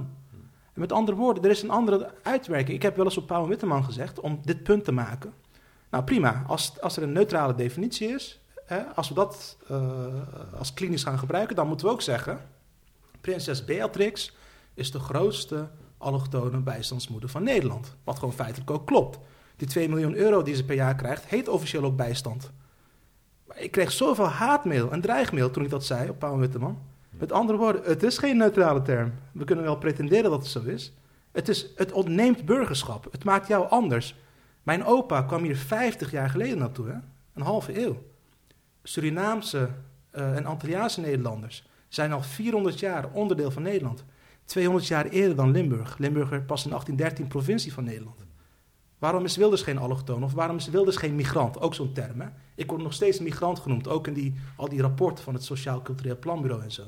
[0.75, 2.77] En met andere woorden, er is een andere uitwerking.
[2.77, 5.33] Ik heb wel eens op Pauw en Witteman gezegd om dit punt te maken.
[5.91, 6.45] Nou, prima.
[6.47, 9.57] Als, als er een neutrale definitie is, hè, als we dat
[10.59, 12.39] als klinisch gaan gebruiken, dan moeten we ook zeggen:
[13.21, 14.37] Prinses Beatrix
[14.75, 17.97] is de grootste allochtone bijstandsmoeder van Nederland.
[18.05, 19.19] Wat gewoon feitelijk ook klopt.
[19.57, 22.51] Die 2 miljoen euro die ze per jaar krijgt, heet officieel ook bijstand.
[23.47, 26.79] Maar ik kreeg zoveel haatmail en dreigmail toen ik dat zei op Pauw en Witteman.
[27.11, 29.13] Met andere woorden, het is geen neutrale term.
[29.33, 30.93] We kunnen wel pretenderen dat het zo is.
[31.33, 33.09] Het, is, het ontneemt burgerschap.
[33.13, 34.17] Het maakt jou anders.
[34.63, 36.97] Mijn opa kwam hier 50 jaar geleden naartoe, hè?
[37.35, 38.03] een halve eeuw.
[38.83, 39.69] Surinaamse
[40.11, 44.05] eh, en Antilliaanse Nederlanders zijn al 400 jaar onderdeel van Nederland.
[44.51, 45.99] 200 jaar eerder dan Limburg.
[45.99, 48.17] Limburg werd pas in 1813 provincie van Nederland.
[48.99, 50.25] Waarom is Wilders geen allochtoon?
[50.25, 51.61] Of waarom is Wilders geen migrant?
[51.61, 52.21] Ook zo'n term.
[52.21, 52.27] Hè?
[52.55, 53.89] Ik word nog steeds migrant genoemd.
[53.89, 56.83] Ook in die, al die rapporten van het Sociaal Cultureel Planbureau en zo.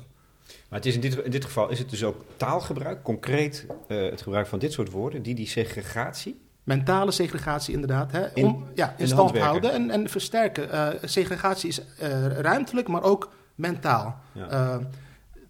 [0.69, 4.03] Maar het is in, dit, in dit geval is het dus ook taalgebruik, concreet eh,
[4.11, 6.41] het gebruik van dit soort woorden, die die segregatie.
[6.63, 8.13] Mentale segregatie inderdaad.
[8.13, 8.35] Hè?
[8.35, 10.71] In- Om, ja, in stand houden en, en versterken.
[10.71, 14.21] Eh, segregatie is eh, ruimtelijk, maar ook mentaal.
[14.33, 14.81] Ja.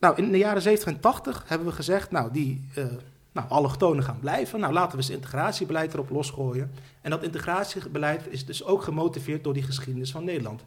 [0.03, 2.85] Nou, in de jaren 70 en 80 hebben we gezegd, nou, die eh
[3.33, 4.61] nou, allochtonen gaan blijven.
[4.61, 6.71] Nou, laten we eens integratiebeleid erop losgooien.
[7.01, 10.65] En dat integratiebeleid is dus ook gemotiveerd door die geschiedenis van Nederland.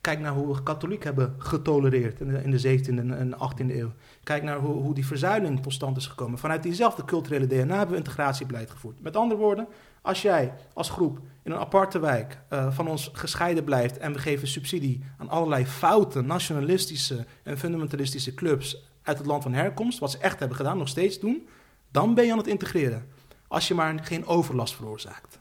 [0.00, 3.92] Kijk naar hoe we katholiek hebben getolereerd in de, in de 17e en 18e eeuw.
[4.22, 6.38] Kijk naar hoe, hoe die verzuiling tot stand is gekomen.
[6.38, 9.02] Vanuit diezelfde culturele DNA hebben we integratiebeleid gevoerd.
[9.02, 9.66] Met andere woorden,
[10.02, 14.18] als jij als groep in een aparte wijk eh, van ons gescheiden blijft en we
[14.18, 20.10] geven subsidie aan allerlei foute, nationalistische en fundamentalistische clubs uit het land van herkomst, wat
[20.10, 21.48] ze echt hebben gedaan, nog steeds doen,
[21.90, 23.06] dan ben je aan het integreren.
[23.48, 25.38] Als je maar geen overlast veroorzaakt,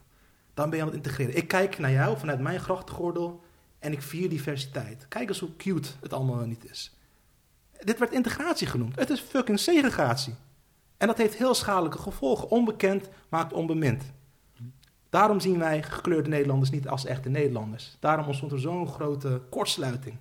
[0.54, 1.38] dan ben je aan het integreren.
[1.38, 3.44] Ik kijk naar jou vanuit mijn grachtgordel
[3.80, 5.06] en ik vier diversiteit.
[5.08, 6.98] Kijk eens hoe cute het allemaal niet is.
[7.80, 8.96] Dit werd integratie genoemd.
[8.96, 10.36] Het is fucking segregatie.
[10.98, 12.50] En dat heeft heel schadelijke gevolgen.
[12.50, 14.04] Onbekend maakt onbemind.
[15.10, 17.98] Daarom zien wij gekleurde Nederlanders niet als echte Nederlanders.
[18.00, 20.16] Daarom ontstond er zo'n grote kortsluiting.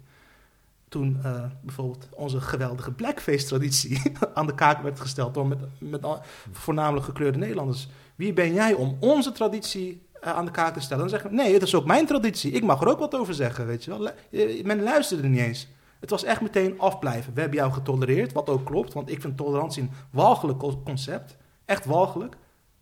[0.88, 4.02] Toen eh, bijvoorbeeld onze geweldige blackface-traditie
[4.34, 6.06] aan de kaak werd gesteld door met, met
[6.52, 7.88] voornamelijk gekleurde Nederlanders.
[8.16, 10.98] Wie ben jij om onze traditie eh, aan de kaak te stellen?
[11.02, 12.52] Dan zeggen we, nee, het is ook mijn traditie.
[12.52, 14.10] Ik mag er ook wat over zeggen, weet je wel.
[14.30, 15.68] Eh, Men luisterde niet eens.
[16.00, 17.34] Het was echt meteen afblijven.
[17.34, 18.92] We hebben jou getolereerd, wat ook klopt.
[18.92, 21.36] Want ik vind tolerantie een walgelijk co- concept.
[21.64, 22.36] Echt walgelijk.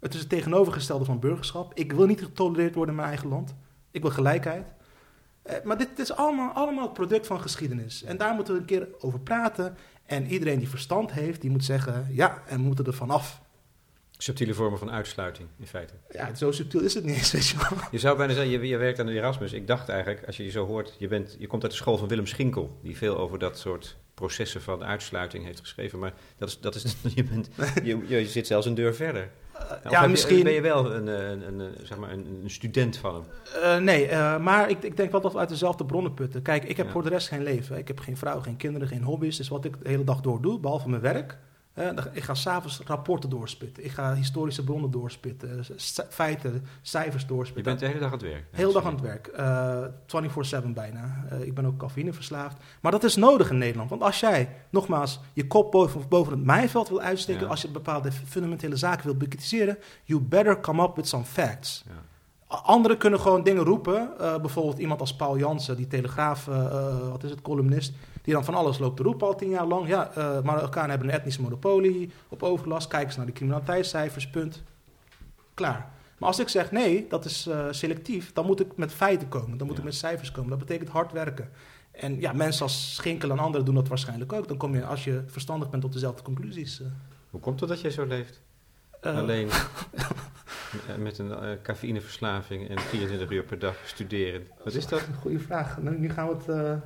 [0.07, 1.75] Het is het tegenovergestelde van burgerschap.
[1.75, 3.55] Ik wil niet getolereerd worden in mijn eigen land.
[3.91, 4.67] Ik wil gelijkheid.
[5.43, 8.03] Eh, maar dit, is allemaal, allemaal het product van geschiedenis.
[8.03, 9.77] En daar moeten we een keer over praten.
[10.05, 12.07] En iedereen die verstand heeft, die moet zeggen...
[12.11, 13.41] ja, en we moeten er vanaf.
[14.11, 15.95] Subtiele vormen van uitsluiting, in feite.
[16.11, 17.79] Ja, zo subtiel is het niet eens, weet je wel.
[17.91, 19.53] Je zou bijna zeggen, je, je werkt aan de Erasmus.
[19.53, 21.99] Ik dacht eigenlijk, als je je zo hoort, je, bent, je komt uit de school
[21.99, 25.99] van Willem Schinkel, die veel over dat soort processen van uitsluiting heeft geschreven.
[25.99, 27.49] Maar dat is, dat is, je, bent,
[27.83, 29.31] je, je zit zelfs een deur verder.
[29.85, 30.43] Of ja, je- misschien...
[30.43, 33.25] ben je wel een, een, een, zeg maar een, student van hem.
[33.63, 36.43] Eh, nee, eh, maar ik, ik denk wel dat we uit dezelfde bronnen putten.
[36.43, 36.93] Kijk, ik heb Ja.
[36.93, 37.79] voor de rest geen leven.
[37.79, 39.37] Ik heb geen vrouw, geen kinderen, geen hobby's.
[39.37, 41.39] Dus wat ik de hele dag door doe, behalve mijn werk...
[41.77, 43.85] eh, ik ga s'avonds rapporten doorspitten.
[43.85, 45.65] Ik ga historische bronnen doorspitten.
[45.77, 47.65] s- feiten, cijfers Je doorspitten.
[47.65, 48.45] bent de hele dag aan het werk.
[48.51, 49.27] Heel dag aan het werk.
[49.27, 51.25] Eh 24-7 bijna.
[51.31, 52.57] Eh, ik ben ook cafeïneverslaafd.
[52.81, 53.91] Maar dat is nodig in Nederland.
[53.91, 57.43] Want als jij, nogmaals, je kop boven, boven het mijnveld wil uitsteken...
[57.43, 57.49] Ja.
[57.49, 59.79] als je bepaalde fundamentele zaken wil bekritiseren...
[60.05, 61.85] you better come up with some facts.
[61.87, 61.93] Ja.
[62.49, 64.11] Anderen kunnen gewoon dingen roepen.
[64.19, 67.93] Eh, bijvoorbeeld iemand als Paul Jansen, die Telegraaf, eh, eh, wat is het, columnist...
[68.27, 69.89] die dan van alles loopt te roepen al tien jaar lang.
[69.89, 72.89] Ja, eh Marokkanen hebben een etnische monopolie op overlast.
[72.89, 74.63] Kijk eens naar de criminaliteitscijfers, punt.
[75.55, 75.91] Klaar.
[76.19, 79.59] Maar als ik zeg nee, dat is eh, selectief, dan moet ik met feiten komen.
[79.59, 79.83] Dan moet Ja.
[79.83, 80.51] ik met cijfers komen.
[80.51, 81.51] Dat betekent hard werken.
[81.93, 84.49] En ja, mensen als Schinkel en anderen doen dat waarschijnlijk ook.
[84.49, 86.81] Dan kom je, als je verstandig bent, tot dezelfde conclusies.
[86.81, 86.87] eh.
[87.31, 88.41] Hoe komt het dat jij zo leeft?
[89.01, 89.49] Alleen
[90.99, 94.47] met een cafeïneverslaving en 24 uur per dag studeren.
[94.65, 95.03] Wat is dat?
[95.21, 95.79] Goeie vraag.
[95.79, 96.83] Nu, nu gaan we het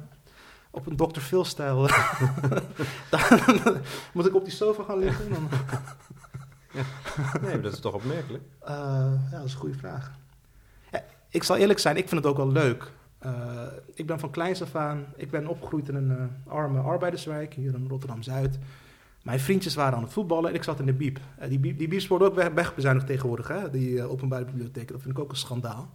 [0.70, 1.20] op een Dr.
[1.20, 1.86] Phil-stijl.
[3.10, 3.76] Dan
[4.12, 5.30] moet ik op die sofa gaan liggen?
[5.30, 5.48] Dan,
[7.40, 8.44] Nee, maar dat is toch opmerkelijk?
[8.60, 8.74] Eh,
[9.30, 10.12] ja, dat is een goede vraag.
[10.90, 12.92] Ja, ik zal eerlijk zijn, ik vind het ook wel leuk.
[13.18, 13.32] Eh,
[13.94, 17.74] ik ben van kleins af aan, ik ben opgegroeid in een eh, arme arbeiderswijk hier
[17.74, 18.58] in Rotterdam-Zuid.
[19.22, 21.18] Mijn vriendjes waren aan het voetballen en ik zat in de biep.
[21.38, 23.70] Eh, die biep, die bieps worden ook weg, wegbezuinigd tegenwoordig, hè?
[23.70, 24.92] die eh, openbare bibliotheken.
[24.92, 25.90] Dat vind ik ook een schandaal.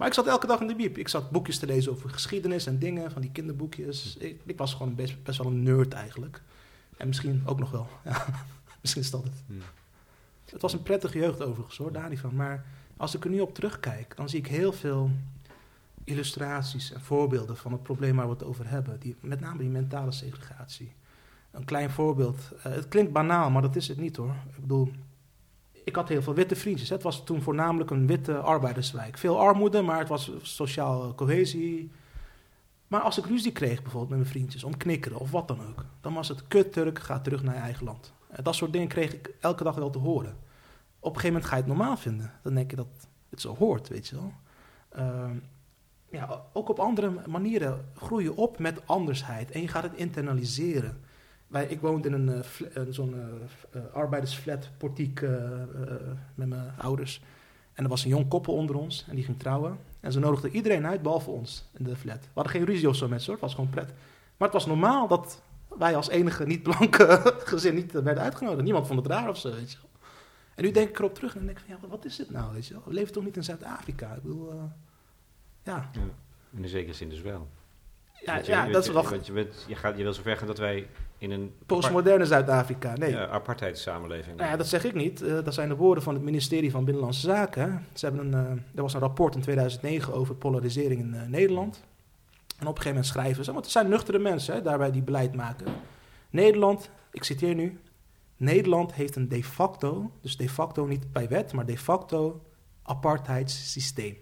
[0.00, 0.98] Maar ik zat elke dag in de biep.
[0.98, 4.16] Ik zat boekjes te lezen over geschiedenis en dingen, van die kinderboekjes.
[4.16, 6.42] Ik, ik was gewoon best, best wel een nerd eigenlijk.
[6.96, 7.88] En misschien ook nog wel.
[8.04, 8.26] Ja,
[8.80, 9.42] misschien is dat het.
[9.46, 9.62] Hmm.
[10.44, 12.34] Het was een prettige jeugd overigens hoor, daar niet van.
[12.34, 12.64] Maar
[12.96, 15.10] als ik er nu op terugkijk, dan zie ik heel veel
[16.04, 19.00] illustraties en voorbeelden van het probleem waar we het over hebben.
[19.00, 20.92] Die, met name die mentale segregatie.
[21.50, 22.38] Een klein voorbeeld.
[22.62, 24.34] Eh, het klinkt banaal, maar dat is het niet hoor.
[24.54, 24.92] Ik bedoel,
[25.84, 26.88] ik had heel veel witte vriendjes.
[26.88, 29.18] Het was toen voornamelijk een witte arbeiderswijk.
[29.18, 31.90] Veel armoede, maar het was sociaal cohesie.
[32.86, 35.84] Maar als ik ruzie kreeg bijvoorbeeld met mijn vriendjes om knikkeren of wat dan ook,
[36.00, 38.12] dan was het kut Turk, ga terug naar je eigen land.
[38.28, 40.36] En dat soort dingen kreeg ik elke dag wel te horen.
[40.98, 42.32] Op een gegeven moment ga je het normaal vinden.
[42.42, 44.32] Dan denk je dat het zo hoort, weet je wel.
[44.88, 45.36] Ehm,
[46.10, 51.00] ja, ook op andere manieren groei je op met andersheid en je gaat het internaliseren.
[51.50, 52.44] Wij, ik woonde in een,
[52.76, 53.14] uh, zo'n
[53.74, 55.20] uh, arbeidersflat, portiek
[56.34, 57.22] met mijn ouders.
[57.72, 59.78] En er was een jong koppel onder ons en die ging trouwen.
[60.00, 62.20] En ze nodigden iedereen uit, behalve ons, in de flat.
[62.20, 63.92] We hadden geen ruzie of zo met ze, het was gewoon pret.
[64.36, 65.42] Maar het was normaal dat
[65.78, 68.62] wij als enige niet-blanke gezin niet werden uitgenodigd.
[68.62, 69.78] Niemand vond het raar of zo, weet je
[70.54, 72.52] En nu denk ik erop terug en denk ik van, ja, wat is dit nou,
[72.52, 74.14] weet je We leven toch niet in Zuid-Afrika?
[74.14, 74.54] Ik bedoel,
[75.64, 75.90] ja.
[75.92, 76.10] ja.
[76.50, 77.48] In de zekere zin dus wel.
[78.24, 79.08] Ja, ja dat is wel...
[79.08, 80.86] Want je, bent, je, gaat, je wil zo ver gaan dat wij
[81.18, 81.54] in een...
[81.66, 83.10] Postmoderne Zuid-Afrika, nee.
[83.10, 84.36] Ja, apartheidssamenleving.
[84.36, 85.22] Nou ja, dat zeg ik niet.
[85.22, 87.86] Uh, dat zijn de woorden van het ministerie van Binnenlandse Zaken.
[87.94, 91.84] Ze hebben een, uh, er was een rapport in 2009 over polarisering in uh, Nederland.
[92.58, 95.02] En op een gegeven moment schrijven ze, want het zijn nuchtere mensen hè, daarbij die
[95.02, 95.66] beleid maken.
[96.30, 97.80] Nederland, ik citeer nu,
[98.36, 102.42] Nederland heeft een de facto, dus de facto niet bij wet, maar de facto
[102.82, 104.16] apartheidssysteem.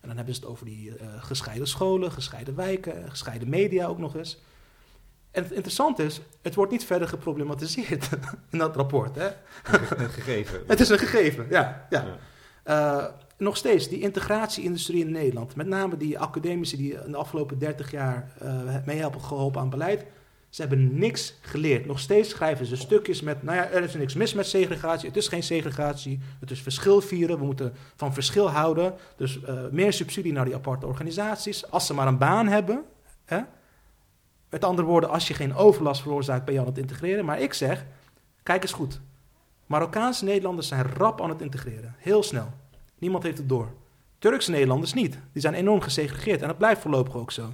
[0.00, 3.98] En dan hebben ze het over die uh, gescheiden scholen, gescheiden wijken, gescheiden media ook
[3.98, 4.42] nog eens.
[5.30, 8.08] En het interessante is, het wordt niet verder geproblematiseerd
[8.50, 9.14] in dat rapport.
[9.14, 9.28] Hè?
[9.96, 10.62] Een gegeven.
[10.66, 11.86] het is een gegeven, ja.
[11.90, 12.04] ja.
[12.04, 12.18] ja.
[12.64, 17.58] Uh, nog steeds, die integratieindustrie in Nederland, met name die academici die in de afgelopen
[17.58, 20.04] 30 jaar uh, mee hebben geholpen aan beleid,
[20.50, 21.86] ze hebben niks geleerd.
[21.86, 25.08] Nog steeds schrijven ze stukjes met, nou ja, er is niks mis met segregatie.
[25.08, 26.20] Het is geen segregatie.
[26.40, 27.38] Het is verschil vieren.
[27.38, 28.94] We moeten van verschil houden.
[29.16, 31.70] Dus uh, meer subsidie naar die aparte organisaties.
[31.70, 32.84] Als ze maar een baan hebben.
[33.24, 33.40] Hè?
[34.50, 37.24] Met andere woorden, als je geen overlast veroorzaakt, ben je aan het integreren.
[37.24, 37.86] Maar ik zeg,
[38.42, 39.00] kijk eens goed.
[39.66, 41.94] Marokkaanse Nederlanders zijn rap aan het integreren.
[41.98, 42.52] Heel snel.
[42.98, 43.68] Niemand heeft het door.
[44.18, 45.18] Turkse Nederlanders niet.
[45.32, 46.42] Die zijn enorm gesegregeerd.
[46.42, 47.52] En dat blijft voorlopig ook zo.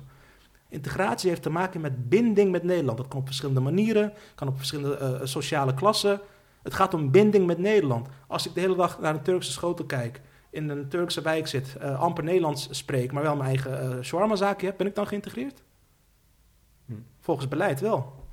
[0.77, 2.99] Integratie heeft te maken met binding met Nederland.
[2.99, 6.21] Dat kan op verschillende manieren, kan op verschillende uh, sociale klassen.
[6.63, 8.09] Het gaat om binding met Nederland.
[8.27, 11.77] Als ik de hele dag naar een Turkse schotel kijk, in een Turkse wijk zit,
[11.83, 15.63] uh, amper Nederlands spreek, maar wel mijn eigen uh, shawarma-zaakje heb, ben ik dan geïntegreerd?
[16.87, 16.93] Hm.
[17.21, 18.25] Volgens beleid wel.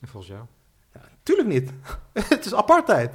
[0.00, 0.44] En volgens jou?
[0.94, 1.72] Ja, tuurlijk niet.
[2.34, 3.14] het is apartheid.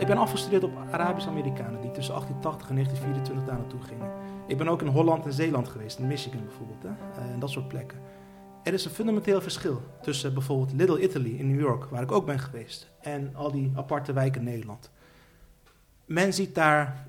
[0.00, 4.10] Ik ben afgestudeerd op Arabische Amerikanen die tussen 1880 en 1924 daar naartoe gingen.
[4.46, 7.50] Ik ben ook in Holland en Zeeland geweest, in Michigan bijvoorbeeld, hè, eh, en dat
[7.50, 7.98] soort plekken.
[8.62, 12.26] Er is een fundamenteel verschil tussen bijvoorbeeld Little Italy in New York, waar ik ook
[12.26, 14.90] ben geweest, en al die aparte wijken in Nederland.
[16.04, 17.08] Men ziet daar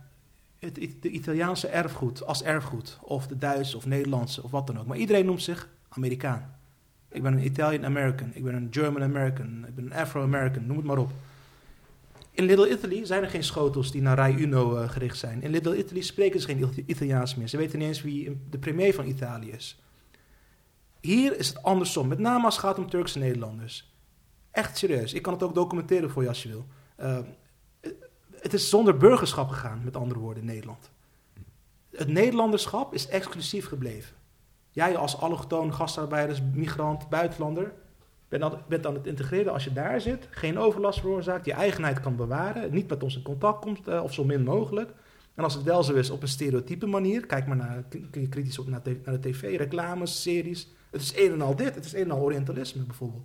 [0.59, 4.85] het, de Italiaanse erfgoed als erfgoed, of de Duitse of Nederlandse of wat dan ook.
[4.85, 6.55] Maar iedereen noemt zich Amerikaan.
[7.09, 10.77] Ik ben een Italian American, ik ben een German American, ik ben een Afro-American, noem
[10.77, 11.11] het maar op.
[12.35, 15.41] In Little Italy zijn er geen schotels die naar Rai Uno uh, gericht zijn.
[15.41, 17.47] In Little Italy spreken ze geen Italiaans meer.
[17.47, 19.79] Ze weten niet eens wie de premier van Italië is.
[21.01, 23.93] Hier is het andersom, met name als het gaat om Turkse Nederlanders.
[24.51, 25.13] Echt serieus.
[25.13, 26.65] Ik kan het ook documenteren voor je als je wil.
[26.99, 27.17] Uh,
[28.31, 30.91] het is zonder burgerschap gegaan, met andere woorden, in Nederland.
[31.91, 34.15] Het Nederlanderschap is exclusief gebleven.
[34.71, 37.73] Jij als allochtoon, gastarbeiders, migrant, buitenlander
[38.27, 42.15] bent, bent aan het integreren als je daar zit, geen overlast veroorzaakt, je eigenheid kan
[42.15, 44.91] bewaren, niet met ons in contact komt uh, of zo min mogelijk.
[45.35, 47.83] En als het wel zo is op een stereotype manier, kijk maar naar,
[48.29, 50.67] kritisch op naar, naar de tv, reclames, series.
[50.89, 53.23] Het is een en al dit, het is een en al orientalisme bijvoorbeeld.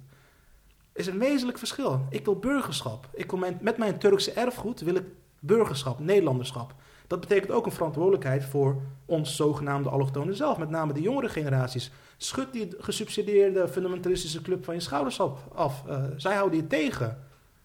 [0.93, 2.07] is een wezenlijk verschil.
[2.11, 3.09] Ik wil burgerschap.
[3.15, 5.05] Ik wil met mijn Turkse erfgoed wil ik
[5.39, 6.75] burgerschap, Nederlanderschap.
[7.11, 11.91] Dat betekent ook een verantwoordelijkheid voor ons zogenaamde allochtonen zelf, met name de jongere generaties.
[12.17, 15.21] Schud die gesubsidieerde fundamentalistische club van je schouders
[15.55, 15.83] af.
[15.89, 17.19] Uh, zij houden je tegen.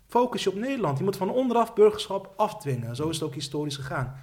[0.07, 0.97] Focus je op Nederland.
[0.97, 2.95] Je moet van onderaf burgerschap afdwingen.
[2.95, 4.15] Zo is het ook historisch gegaan.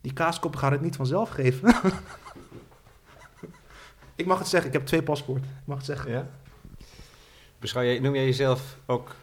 [0.00, 1.74] Die kaaskoppen gaan het niet vanzelf geven.
[4.16, 5.50] ik mag het zeggen, ik heb twee paspoorten.
[5.50, 6.10] Ik mag het zeggen.
[6.10, 6.26] Ja?
[7.58, 9.14] Beschouw jij, noem jij jezelf ook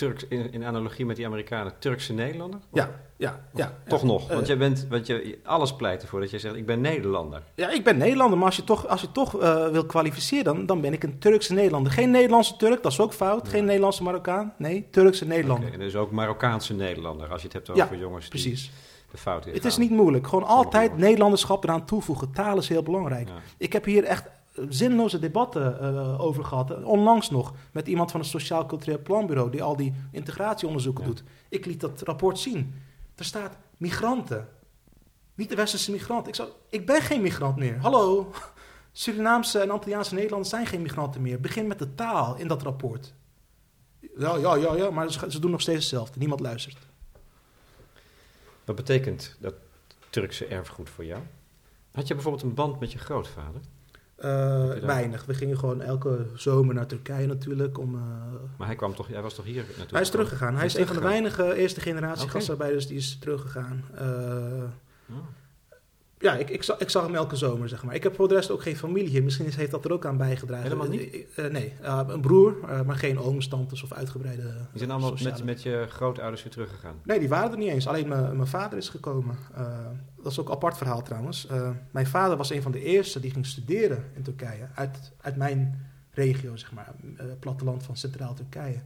[0.00, 2.60] Turks, in, in analogie met die Amerikanen, Turkse Nederlander?
[2.72, 3.74] Ja, ja, ja.
[3.88, 4.06] Toch ja.
[4.06, 6.80] nog, want Eh, jij bent, want je, alles pleit ervoor dat jij zegt, ik ben
[6.80, 7.42] Nederlander.
[7.54, 10.66] Ja, ik ben Nederlander, maar als je toch, als je toch eh, wil kwalificeren, dan,
[10.66, 11.92] dan ben ik een Turkse Nederlander.
[11.92, 13.44] Geen Nederlandse Turk, dat is ook fout.
[13.46, 13.50] Ja.
[13.50, 14.54] Geen Nederlandse Marokkaan.
[14.58, 15.66] Nee, Turkse Nederlander.
[15.68, 18.70] Oké, en dus ook Marokkaanse Nederlander, als je het hebt Ja, over jongens die Precies.
[19.10, 20.26] de fout in Het is niet moeilijk.
[20.26, 22.30] Gewoon altijd Nederlanderschap eraan toevoegen.
[22.32, 23.28] Taal is heel belangrijk.
[23.28, 23.34] Ja.
[23.58, 24.24] Ik heb hier echt
[24.68, 26.82] zinloze debatten eh, over gehad.
[26.84, 31.08] Onlangs nog met iemand van het Sociaal Cultureel Planbureau die al die integratieonderzoeken Ja.
[31.08, 31.22] doet.
[31.48, 32.74] Ik liet dat rapport zien.
[33.14, 34.48] Er staat migranten.
[35.34, 36.28] Niet de westerse migrant.
[36.28, 37.78] Ik, zou, ik ben geen migrant meer.
[37.78, 38.32] Hallo.
[38.92, 41.40] Surinaamse en Antilliaanse Nederlanders zijn geen migranten meer.
[41.40, 43.14] Begin met de taal in dat rapport.
[44.16, 46.18] Ja, ja, ja, ja, maar ze, ze doen nog steeds hetzelfde.
[46.18, 46.76] Niemand luistert.
[48.64, 49.54] Wat betekent dat
[50.10, 51.22] Turkse erfgoed voor jou?
[51.92, 53.60] Had je bijvoorbeeld een band met je grootvader?
[54.20, 55.24] Eh, weinig.
[55.24, 57.78] We gingen gewoon elke zomer naar Turkije natuurlijk.
[57.78, 58.00] Om, eh,
[58.56, 59.86] Maar hij, kwam toch, hij was toch hier naartoe?
[59.92, 60.56] hij is teruggegaan.
[60.56, 63.84] Hij is een van de weinige eerste generatie gastarbeiders die is teruggegaan.
[63.94, 64.04] Eh,
[65.12, 65.16] Oh.
[66.20, 67.94] Ja, ik, ik, zag, ik zag hem elke zomer, zeg maar.
[67.94, 69.22] Ik heb voor de rest ook geen familie hier.
[69.22, 70.62] Misschien is- heeft dat er ook aan bijgedragen.
[70.64, 71.26] Helemaal niet?
[71.36, 75.10] Eh, nee, Eh, een broer, eh, maar geen ooms, tantes of uitgebreide Die zijn allemaal
[75.10, 76.94] sociale- met, met je grootouders weer teruggegaan.
[77.04, 77.86] Nee, die waren er niet eens.
[77.86, 79.36] Alleen mijn vader is gekomen.
[80.22, 81.46] Dat is ook een apart verhaal trouwens.
[81.90, 84.68] Mijn vader was een van de eerste die ging studeren in Turkije.
[84.74, 86.92] Uit, uit mijn regio, zeg maar.
[87.40, 88.80] platteland van Centraal Turkije.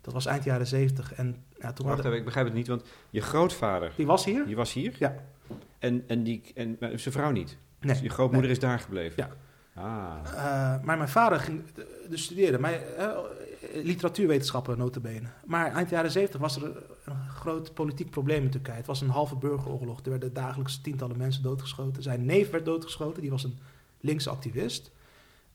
[0.00, 1.14] Dat was eind jaren zeventig.
[1.14, 1.26] En
[1.60, 4.46] ja, toen Wacht hadden, even, ik begrijp het niet, want je grootvader, Die was hier?
[4.46, 4.94] die was hier?
[4.98, 5.14] Ja.
[5.78, 7.56] En, en, die, en zijn vrouw niet?
[7.80, 7.92] Nee.
[7.92, 9.14] Dus je grootmoeder is daar gebleven?
[9.16, 9.30] Ja.
[9.74, 11.62] Ah, Eh, maar mijn vader ging
[12.08, 12.60] dus studeren.
[12.60, 13.18] Maar, eh,
[13.74, 15.28] literatuurwetenschappen notabene.
[15.44, 16.62] Maar eind jaren zeventig was er
[17.04, 18.76] een groot politiek probleem in Turkije.
[18.76, 20.00] Het was een halve burgeroorlog.
[20.04, 22.02] Er werden dagelijks tientallen mensen doodgeschoten.
[22.02, 23.22] Zijn neef werd doodgeschoten.
[23.22, 23.58] Die was een
[24.00, 24.90] linkse activist.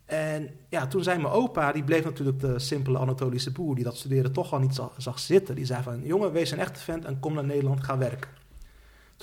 [0.05, 3.75] En ja, toen zei mijn opa, die bleef natuurlijk de simpele Anatolische boer...
[3.75, 5.55] die dat studeren toch al niet zag, zag zitten.
[5.55, 8.29] Die zei van, jongen, wees een echte vent en kom naar Nederland, ga werken.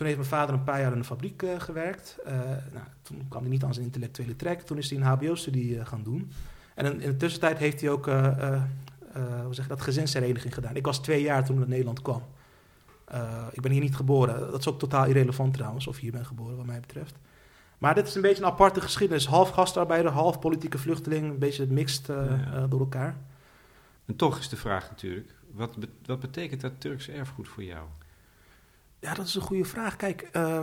[0.00, 2.18] Toen heeft mijn vader een paar jaar in een fabriek eh, gewerkt.
[2.24, 2.34] Eh,
[2.72, 4.60] nou, toen kwam hij niet aan zijn intellectuele trek.
[4.60, 6.30] Toen is hij een HBO-studie eh, gaan doen.
[6.74, 10.76] En in, de tussentijd heeft hij ook hoe zeg dat, gezinshereniging gedaan.
[10.76, 12.22] Ik was twee jaar toen ik naar Nederland kwam.
[13.52, 14.40] Ik ben hier niet geboren.
[14.50, 17.14] Dat is ook totaal irrelevant trouwens, of je hier bent geboren, wat mij betreft.
[17.78, 19.26] Maar dit is een beetje een aparte geschiedenis.
[19.26, 21.24] Half gastarbeider, half politieke vluchteling.
[21.30, 22.66] Een beetje mixed eh, Ja, ja.
[22.66, 23.16] door elkaar.
[24.06, 27.86] en toch is de vraag natuurlijk, wat, be- wat betekent dat Turkse erfgoed voor jou?
[29.00, 29.96] Ja, dat is een goede vraag.
[29.96, 30.60] Kijk, eh,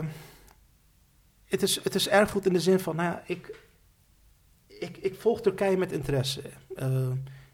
[1.44, 3.58] het, is, het is erfgoed in de zin van, nou ik,
[4.66, 6.42] ik, ik volg Turkije met interesse.
[6.76, 7.08] Eh,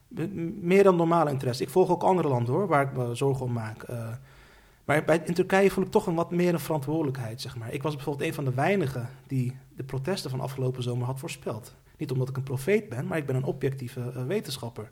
[0.09, 1.63] m- meer dan normale interesse.
[1.63, 3.83] Ik volg ook andere landen hoor, waar ik me zorgen om maak.
[3.83, 4.09] Eh,
[4.85, 7.73] maar bij, in Turkije voel ik toch een wat meer een verantwoordelijkheid, zeg maar.
[7.73, 11.75] Ik was bijvoorbeeld een van de weinigen die de protesten van afgelopen zomer had voorspeld.
[11.97, 14.91] Niet omdat ik een profeet ben, maar ik ben een objectieve eh, wetenschapper.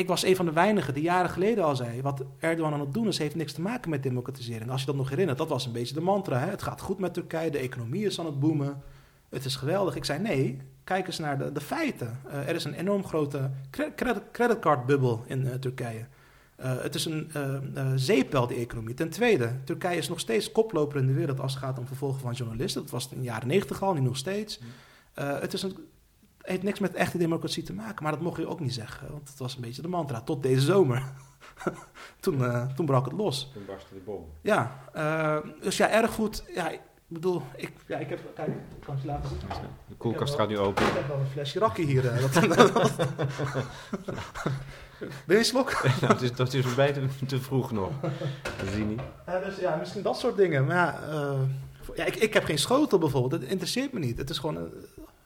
[0.00, 2.02] Ik was een van de weinigen die jaren geleden al zei...
[2.02, 4.70] wat Erdogan aan het doen is, heeft niks te maken met democratisering.
[4.70, 6.38] Als je dat nog herinnert, dat was een beetje de mantra.
[6.38, 6.50] Hè?
[6.50, 8.82] Het gaat goed met Turkije, de economie is aan het boomen.
[9.28, 9.96] Het is geweldig.
[9.96, 12.20] Ik zei nee, kijk eens naar de, de feiten.
[12.28, 16.06] Eh, er is een enorm grote cre- credit, creditcardbubbel in eh, Turkije.
[16.56, 17.30] Eh, het is een
[17.94, 18.94] zeepbel, die economie.
[18.94, 21.40] Ten tweede, Turkije is nog steeds koploper in de wereld...
[21.40, 22.82] als het gaat om vervolgen van journalisten.
[22.82, 24.60] Dat was in de jaren negentig al, nu nog steeds.
[25.14, 25.76] Eh, het is een
[26.50, 29.08] heeft niks met echte democratie te maken, maar dat mocht je ook niet zeggen.
[29.12, 31.02] Want het was een beetje de mantra, tot deze zomer.
[32.20, 33.50] toen, eh, toen brak het los.
[33.52, 34.26] Toen barstte de bom.
[34.40, 36.44] Ja, eh, dus ja, erfgoed.
[36.54, 39.38] Ja, ik bedoel, ik, ja, ik heb, kijk, ik kan het je laten zien.
[39.88, 40.86] De koelkast gaat nu open.
[40.86, 42.08] Ik heb wel een flesje rakkie hier.
[42.08, 42.32] eh, dat,
[44.98, 45.82] Wil je een slok?
[46.00, 47.90] nou, het is, dat is bij te, te vroeg nog.
[48.00, 49.00] Dat zie je niet.
[49.44, 50.64] Dus ja, misschien dat soort dingen.
[50.64, 51.36] Maar ja,
[51.94, 53.40] ja ik, ik heb geen schotel bijvoorbeeld.
[53.40, 54.18] Dat interesseert me niet.
[54.18, 54.70] Het is gewoon,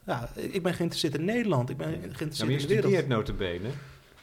[0.05, 1.69] ja, ik ben geïnteresseerd in Nederland.
[1.69, 2.93] Ik ben Ja, maar geïnteresseerd je in de wereld.
[2.93, 3.69] studeert notabene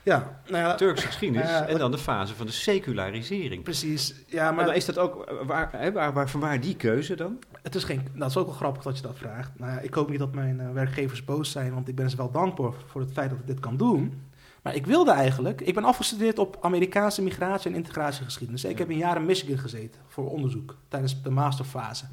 [0.02, 3.62] Ja, nou ja, Turkse geschiedenis Ja, en dan de fase van de secularisering.
[3.62, 4.14] precies.
[4.26, 7.38] Ja, Maar maar is dat ook, waar, hè, waar, waar, van waar die keuze dan?
[7.62, 9.50] Het is geen, dat is ook wel grappig dat je dat vraagt.
[9.58, 12.16] Nou ja, ik hoop niet dat mijn eh, werkgevers boos zijn, want ik ben ze
[12.16, 14.22] wel dankbaar voor het feit dat ik dit kan doen.
[14.62, 18.64] Maar ik wilde eigenlijk, ik ben afgestudeerd op Amerikaanse migratie en integratiegeschiedenis.
[18.64, 22.04] Ik heb een jaar in Michigan gezeten voor onderzoek tijdens de masterfase.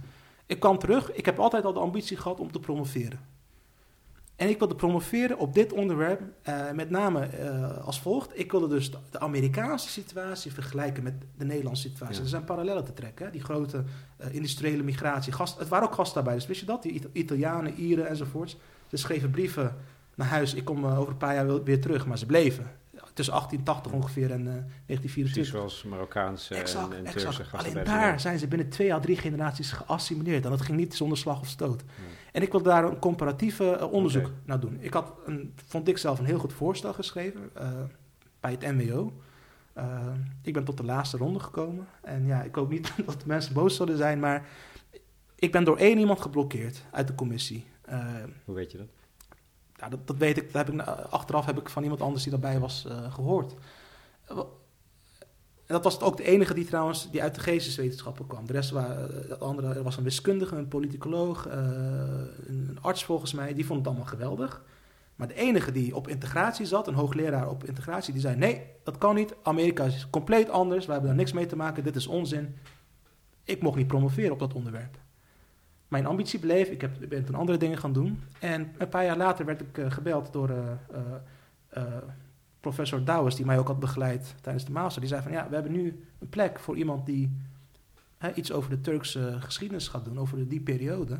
[0.45, 3.19] Ik kwam terug, ik heb altijd al de ambitie gehad om te promoveren.
[4.39, 8.39] En ik wilde promoveren op dit onderwerp, eh, met name eh, als volgt.
[8.39, 12.15] Ik wilde dus de, Amerikaanse situatie vergelijken met de Nederlandse situatie.
[12.15, 12.21] Ja.
[12.21, 13.25] Er zijn parallellen te trekken.
[13.25, 13.31] Hè?
[13.31, 13.83] Die grote
[14.17, 15.33] eh, industriële migratie.
[15.33, 16.83] Gast, het waren ook gastarbeiders, wist je dat?
[16.83, 18.57] Die Ita- Italianen, Ieren enzovoorts.
[18.87, 19.75] Ze schreven brieven
[20.15, 20.53] naar huis.
[20.53, 22.71] Ik kom over een paar jaar weer terug, maar ze bleven.
[23.19, 25.45] Tussen 1880 ongeveer en eh, Precies 1924.
[25.45, 27.11] zoals Marokkaanse Exact, en, en.
[27.11, 30.43] Turkse Alleen daar zijn ze binnen twee à drie generaties geassimileerd.
[30.43, 31.83] En dat ging niet zonder slag of stoot.
[32.31, 34.77] En ik wilde daar een comparatieve eh, onderzoek naar doen.
[34.79, 37.49] Ik had, een, vond ik zelf, een heel goed voorstel geschreven.
[37.53, 37.69] Eh,
[38.39, 39.13] bij het MWO.
[39.77, 40.07] Uh,
[40.41, 41.87] ik ben tot de laatste ronde gekomen.
[42.01, 44.47] En ja, ik hoop niet dat de mensen boos zullen zijn, maar
[45.35, 47.65] ik ben door één iemand geblokkeerd uit de commissie.
[47.89, 48.05] Uh,
[48.45, 48.87] Hoe weet je dat?
[49.79, 50.53] Ja, dat, dat weet ik.
[50.53, 50.81] Dat heb ik.
[51.09, 53.53] Achteraf heb ik van iemand anders die daarbij was uh, gehoord.
[55.69, 58.45] En dat was ook de enige die trouwens die uit de geesteswetenschappen kwam.
[58.45, 61.53] De rest waren, de andere er was een wiskundige, een politicoloog, uh,
[62.47, 63.53] een arts volgens mij.
[63.53, 64.63] Die vond het allemaal geweldig.
[65.15, 68.97] Maar de enige die op integratie zat, een hoogleraar op integratie, die zei: Nee, dat
[68.97, 69.35] kan niet.
[69.43, 70.85] Amerika is compleet anders.
[70.85, 71.83] We hebben daar niks mee te maken.
[71.83, 72.55] Dit is onzin.
[73.43, 74.97] Ik mocht niet promoveren op dat onderwerp.
[75.89, 76.69] Mijn ambitie bleef.
[76.69, 78.23] Ik, heb, ben toen andere dingen gaan doen.
[78.39, 80.57] En een paar jaar later werd ik uh, gebeld door uh,
[81.77, 81.83] uh,
[82.59, 85.01] professor Douwes, die mij ook had begeleid tijdens de master.
[85.01, 87.31] Die zei: van ja, we hebben nu een plek voor iemand die
[88.35, 91.19] iets over de Turkse geschiedenis gaat doen, over die periode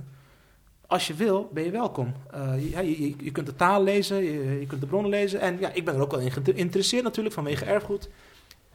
[0.90, 2.14] als je wil, ben je welkom.
[2.60, 4.24] Je, je, kunt de taal lezen,
[4.60, 5.40] je, kunt de bronnen lezen.
[5.40, 8.10] En ja, ik ben er ook wel in geïnteresseerd natuurlijk, vanwege erfgoed.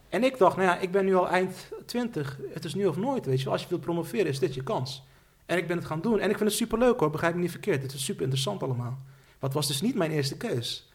[0.09, 2.39] En ik dacht, nou ja, ik ben nu al eind 20.
[2.53, 3.51] Het is nu of nooit, weet je.
[3.51, 5.03] Als je wilt promoveren, is dit je kans.
[5.47, 6.19] En ik ben het gaan doen.
[6.21, 7.83] En ik vind het superleuk hoor, begrijp me niet verkeerd.
[7.83, 8.99] Het is super interessant allemaal.
[9.39, 10.93] Wat was dus niet mijn eerste keus.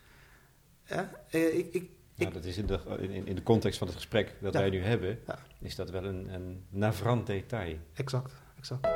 [0.86, 3.96] Ja, eh, ik, ik, ja, dat is in de, in, in de context van het
[3.96, 4.60] gesprek dat Ja.
[4.60, 5.40] wij nu hebben, Ja.
[5.62, 7.78] is dat wel een, een navrant detail.
[7.94, 8.88] Exact, exact.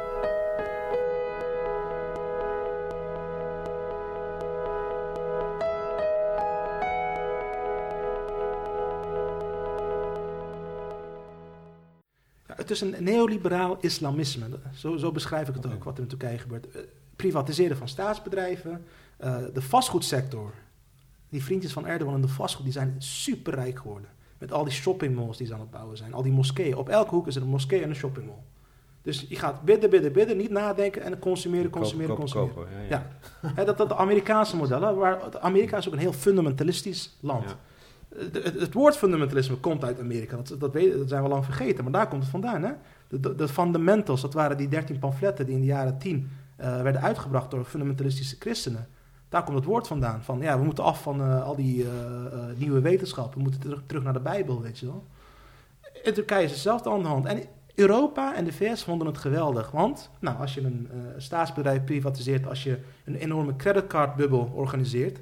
[12.63, 14.45] Het is een neoliberaal islamisme.
[14.75, 16.71] Zo, zo beschrijf ik het ook, wat er in Turkije gebeurt.
[16.71, 16.81] Eh,
[17.15, 18.85] privatiseren van staatsbedrijven,
[19.17, 20.51] eh, de vastgoedsector.
[21.29, 24.09] Die vriendjes van Erdogan in de vastgoed, die zijn superrijk geworden.
[24.37, 26.13] Met al die shoppingmalls die ze aan het bouwen zijn.
[26.13, 26.75] Al die moskeeën.
[26.75, 28.41] Op elke hoek is er een moskee en een shoppingmall.
[29.01, 32.53] Dus je gaat bidden, bidden, bidden, niet nadenken en consumeren, consumeren, Kopen, consumeren.
[32.53, 37.17] kopen, kopen, ja, dat, dat de Amerikaanse modellen, waar Amerika is ook een heel fundamentalistisch
[37.19, 37.49] land.
[37.49, 37.55] Ja.
[38.41, 42.07] Het, woord fundamentalisme komt uit Amerika, dat, dat, dat zijn we lang vergeten, maar daar
[42.07, 42.63] komt het vandaan.
[42.63, 42.71] Hè?
[43.07, 47.51] De, fundamentals, dat waren die dertien pamfletten die in de jaren tien eh, werden uitgebracht
[47.51, 48.87] door fundamentalistische christenen.
[49.29, 50.23] Daar komt het woord vandaan.
[50.23, 51.89] Van ja, we moeten af van eh, al die eh,
[52.57, 55.05] nieuwe wetenschappen, we moeten terug, naar de Bijbel, weet je wel.
[56.03, 57.25] In Turkije is hetzelfde aan de hand.
[57.25, 57.43] En
[57.75, 59.71] Europa en de VS vonden het geweldig.
[59.71, 65.19] Want nou, als je een staatsbedrijf privatiseert, als je een enorme creditcardbubbel organiseert.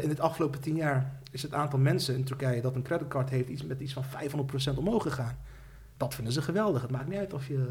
[0.00, 3.48] in het afgelopen tien jaar is het aantal mensen in Turkije dat een creditcard heeft
[3.48, 4.04] iets met iets van
[4.74, 5.38] 500% omhoog gegaan.
[5.96, 6.82] Dat vinden ze geweldig.
[6.82, 7.66] Het maakt niet uit of je,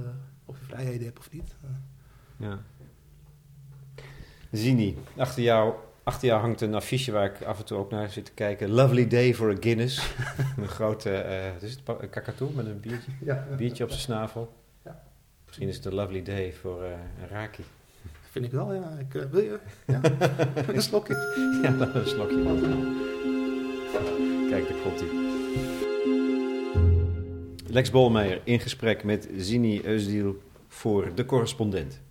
[0.45, 1.55] of je vrijheden hebt of niet.
[2.38, 2.59] Ja.
[4.51, 8.09] Zini, achter jou, achter jou hangt een affiche waar ik af en toe ook naar
[8.09, 8.70] zit te kijken.
[8.70, 10.14] Lovely day for a Guinness.
[10.57, 14.53] een grote, wat is het, een kakatoe met een biertje, ja, biertje op zijn snavel.
[14.86, 15.03] Ja.
[15.45, 17.64] Misschien is het een lovely day voor eh, een raki.
[18.32, 18.97] Vind ik wel, ja.
[18.99, 19.59] Ik, eh, wil je?
[19.88, 20.01] Ja?
[20.76, 21.59] een slokje.
[21.64, 23.30] Ja, dan een slokje.
[24.52, 25.04] Kijk, daar komt.
[27.68, 30.36] Lex Bolmeijer in gesprek met Zini Eusdiel
[30.68, 32.02] voor De Correspondent.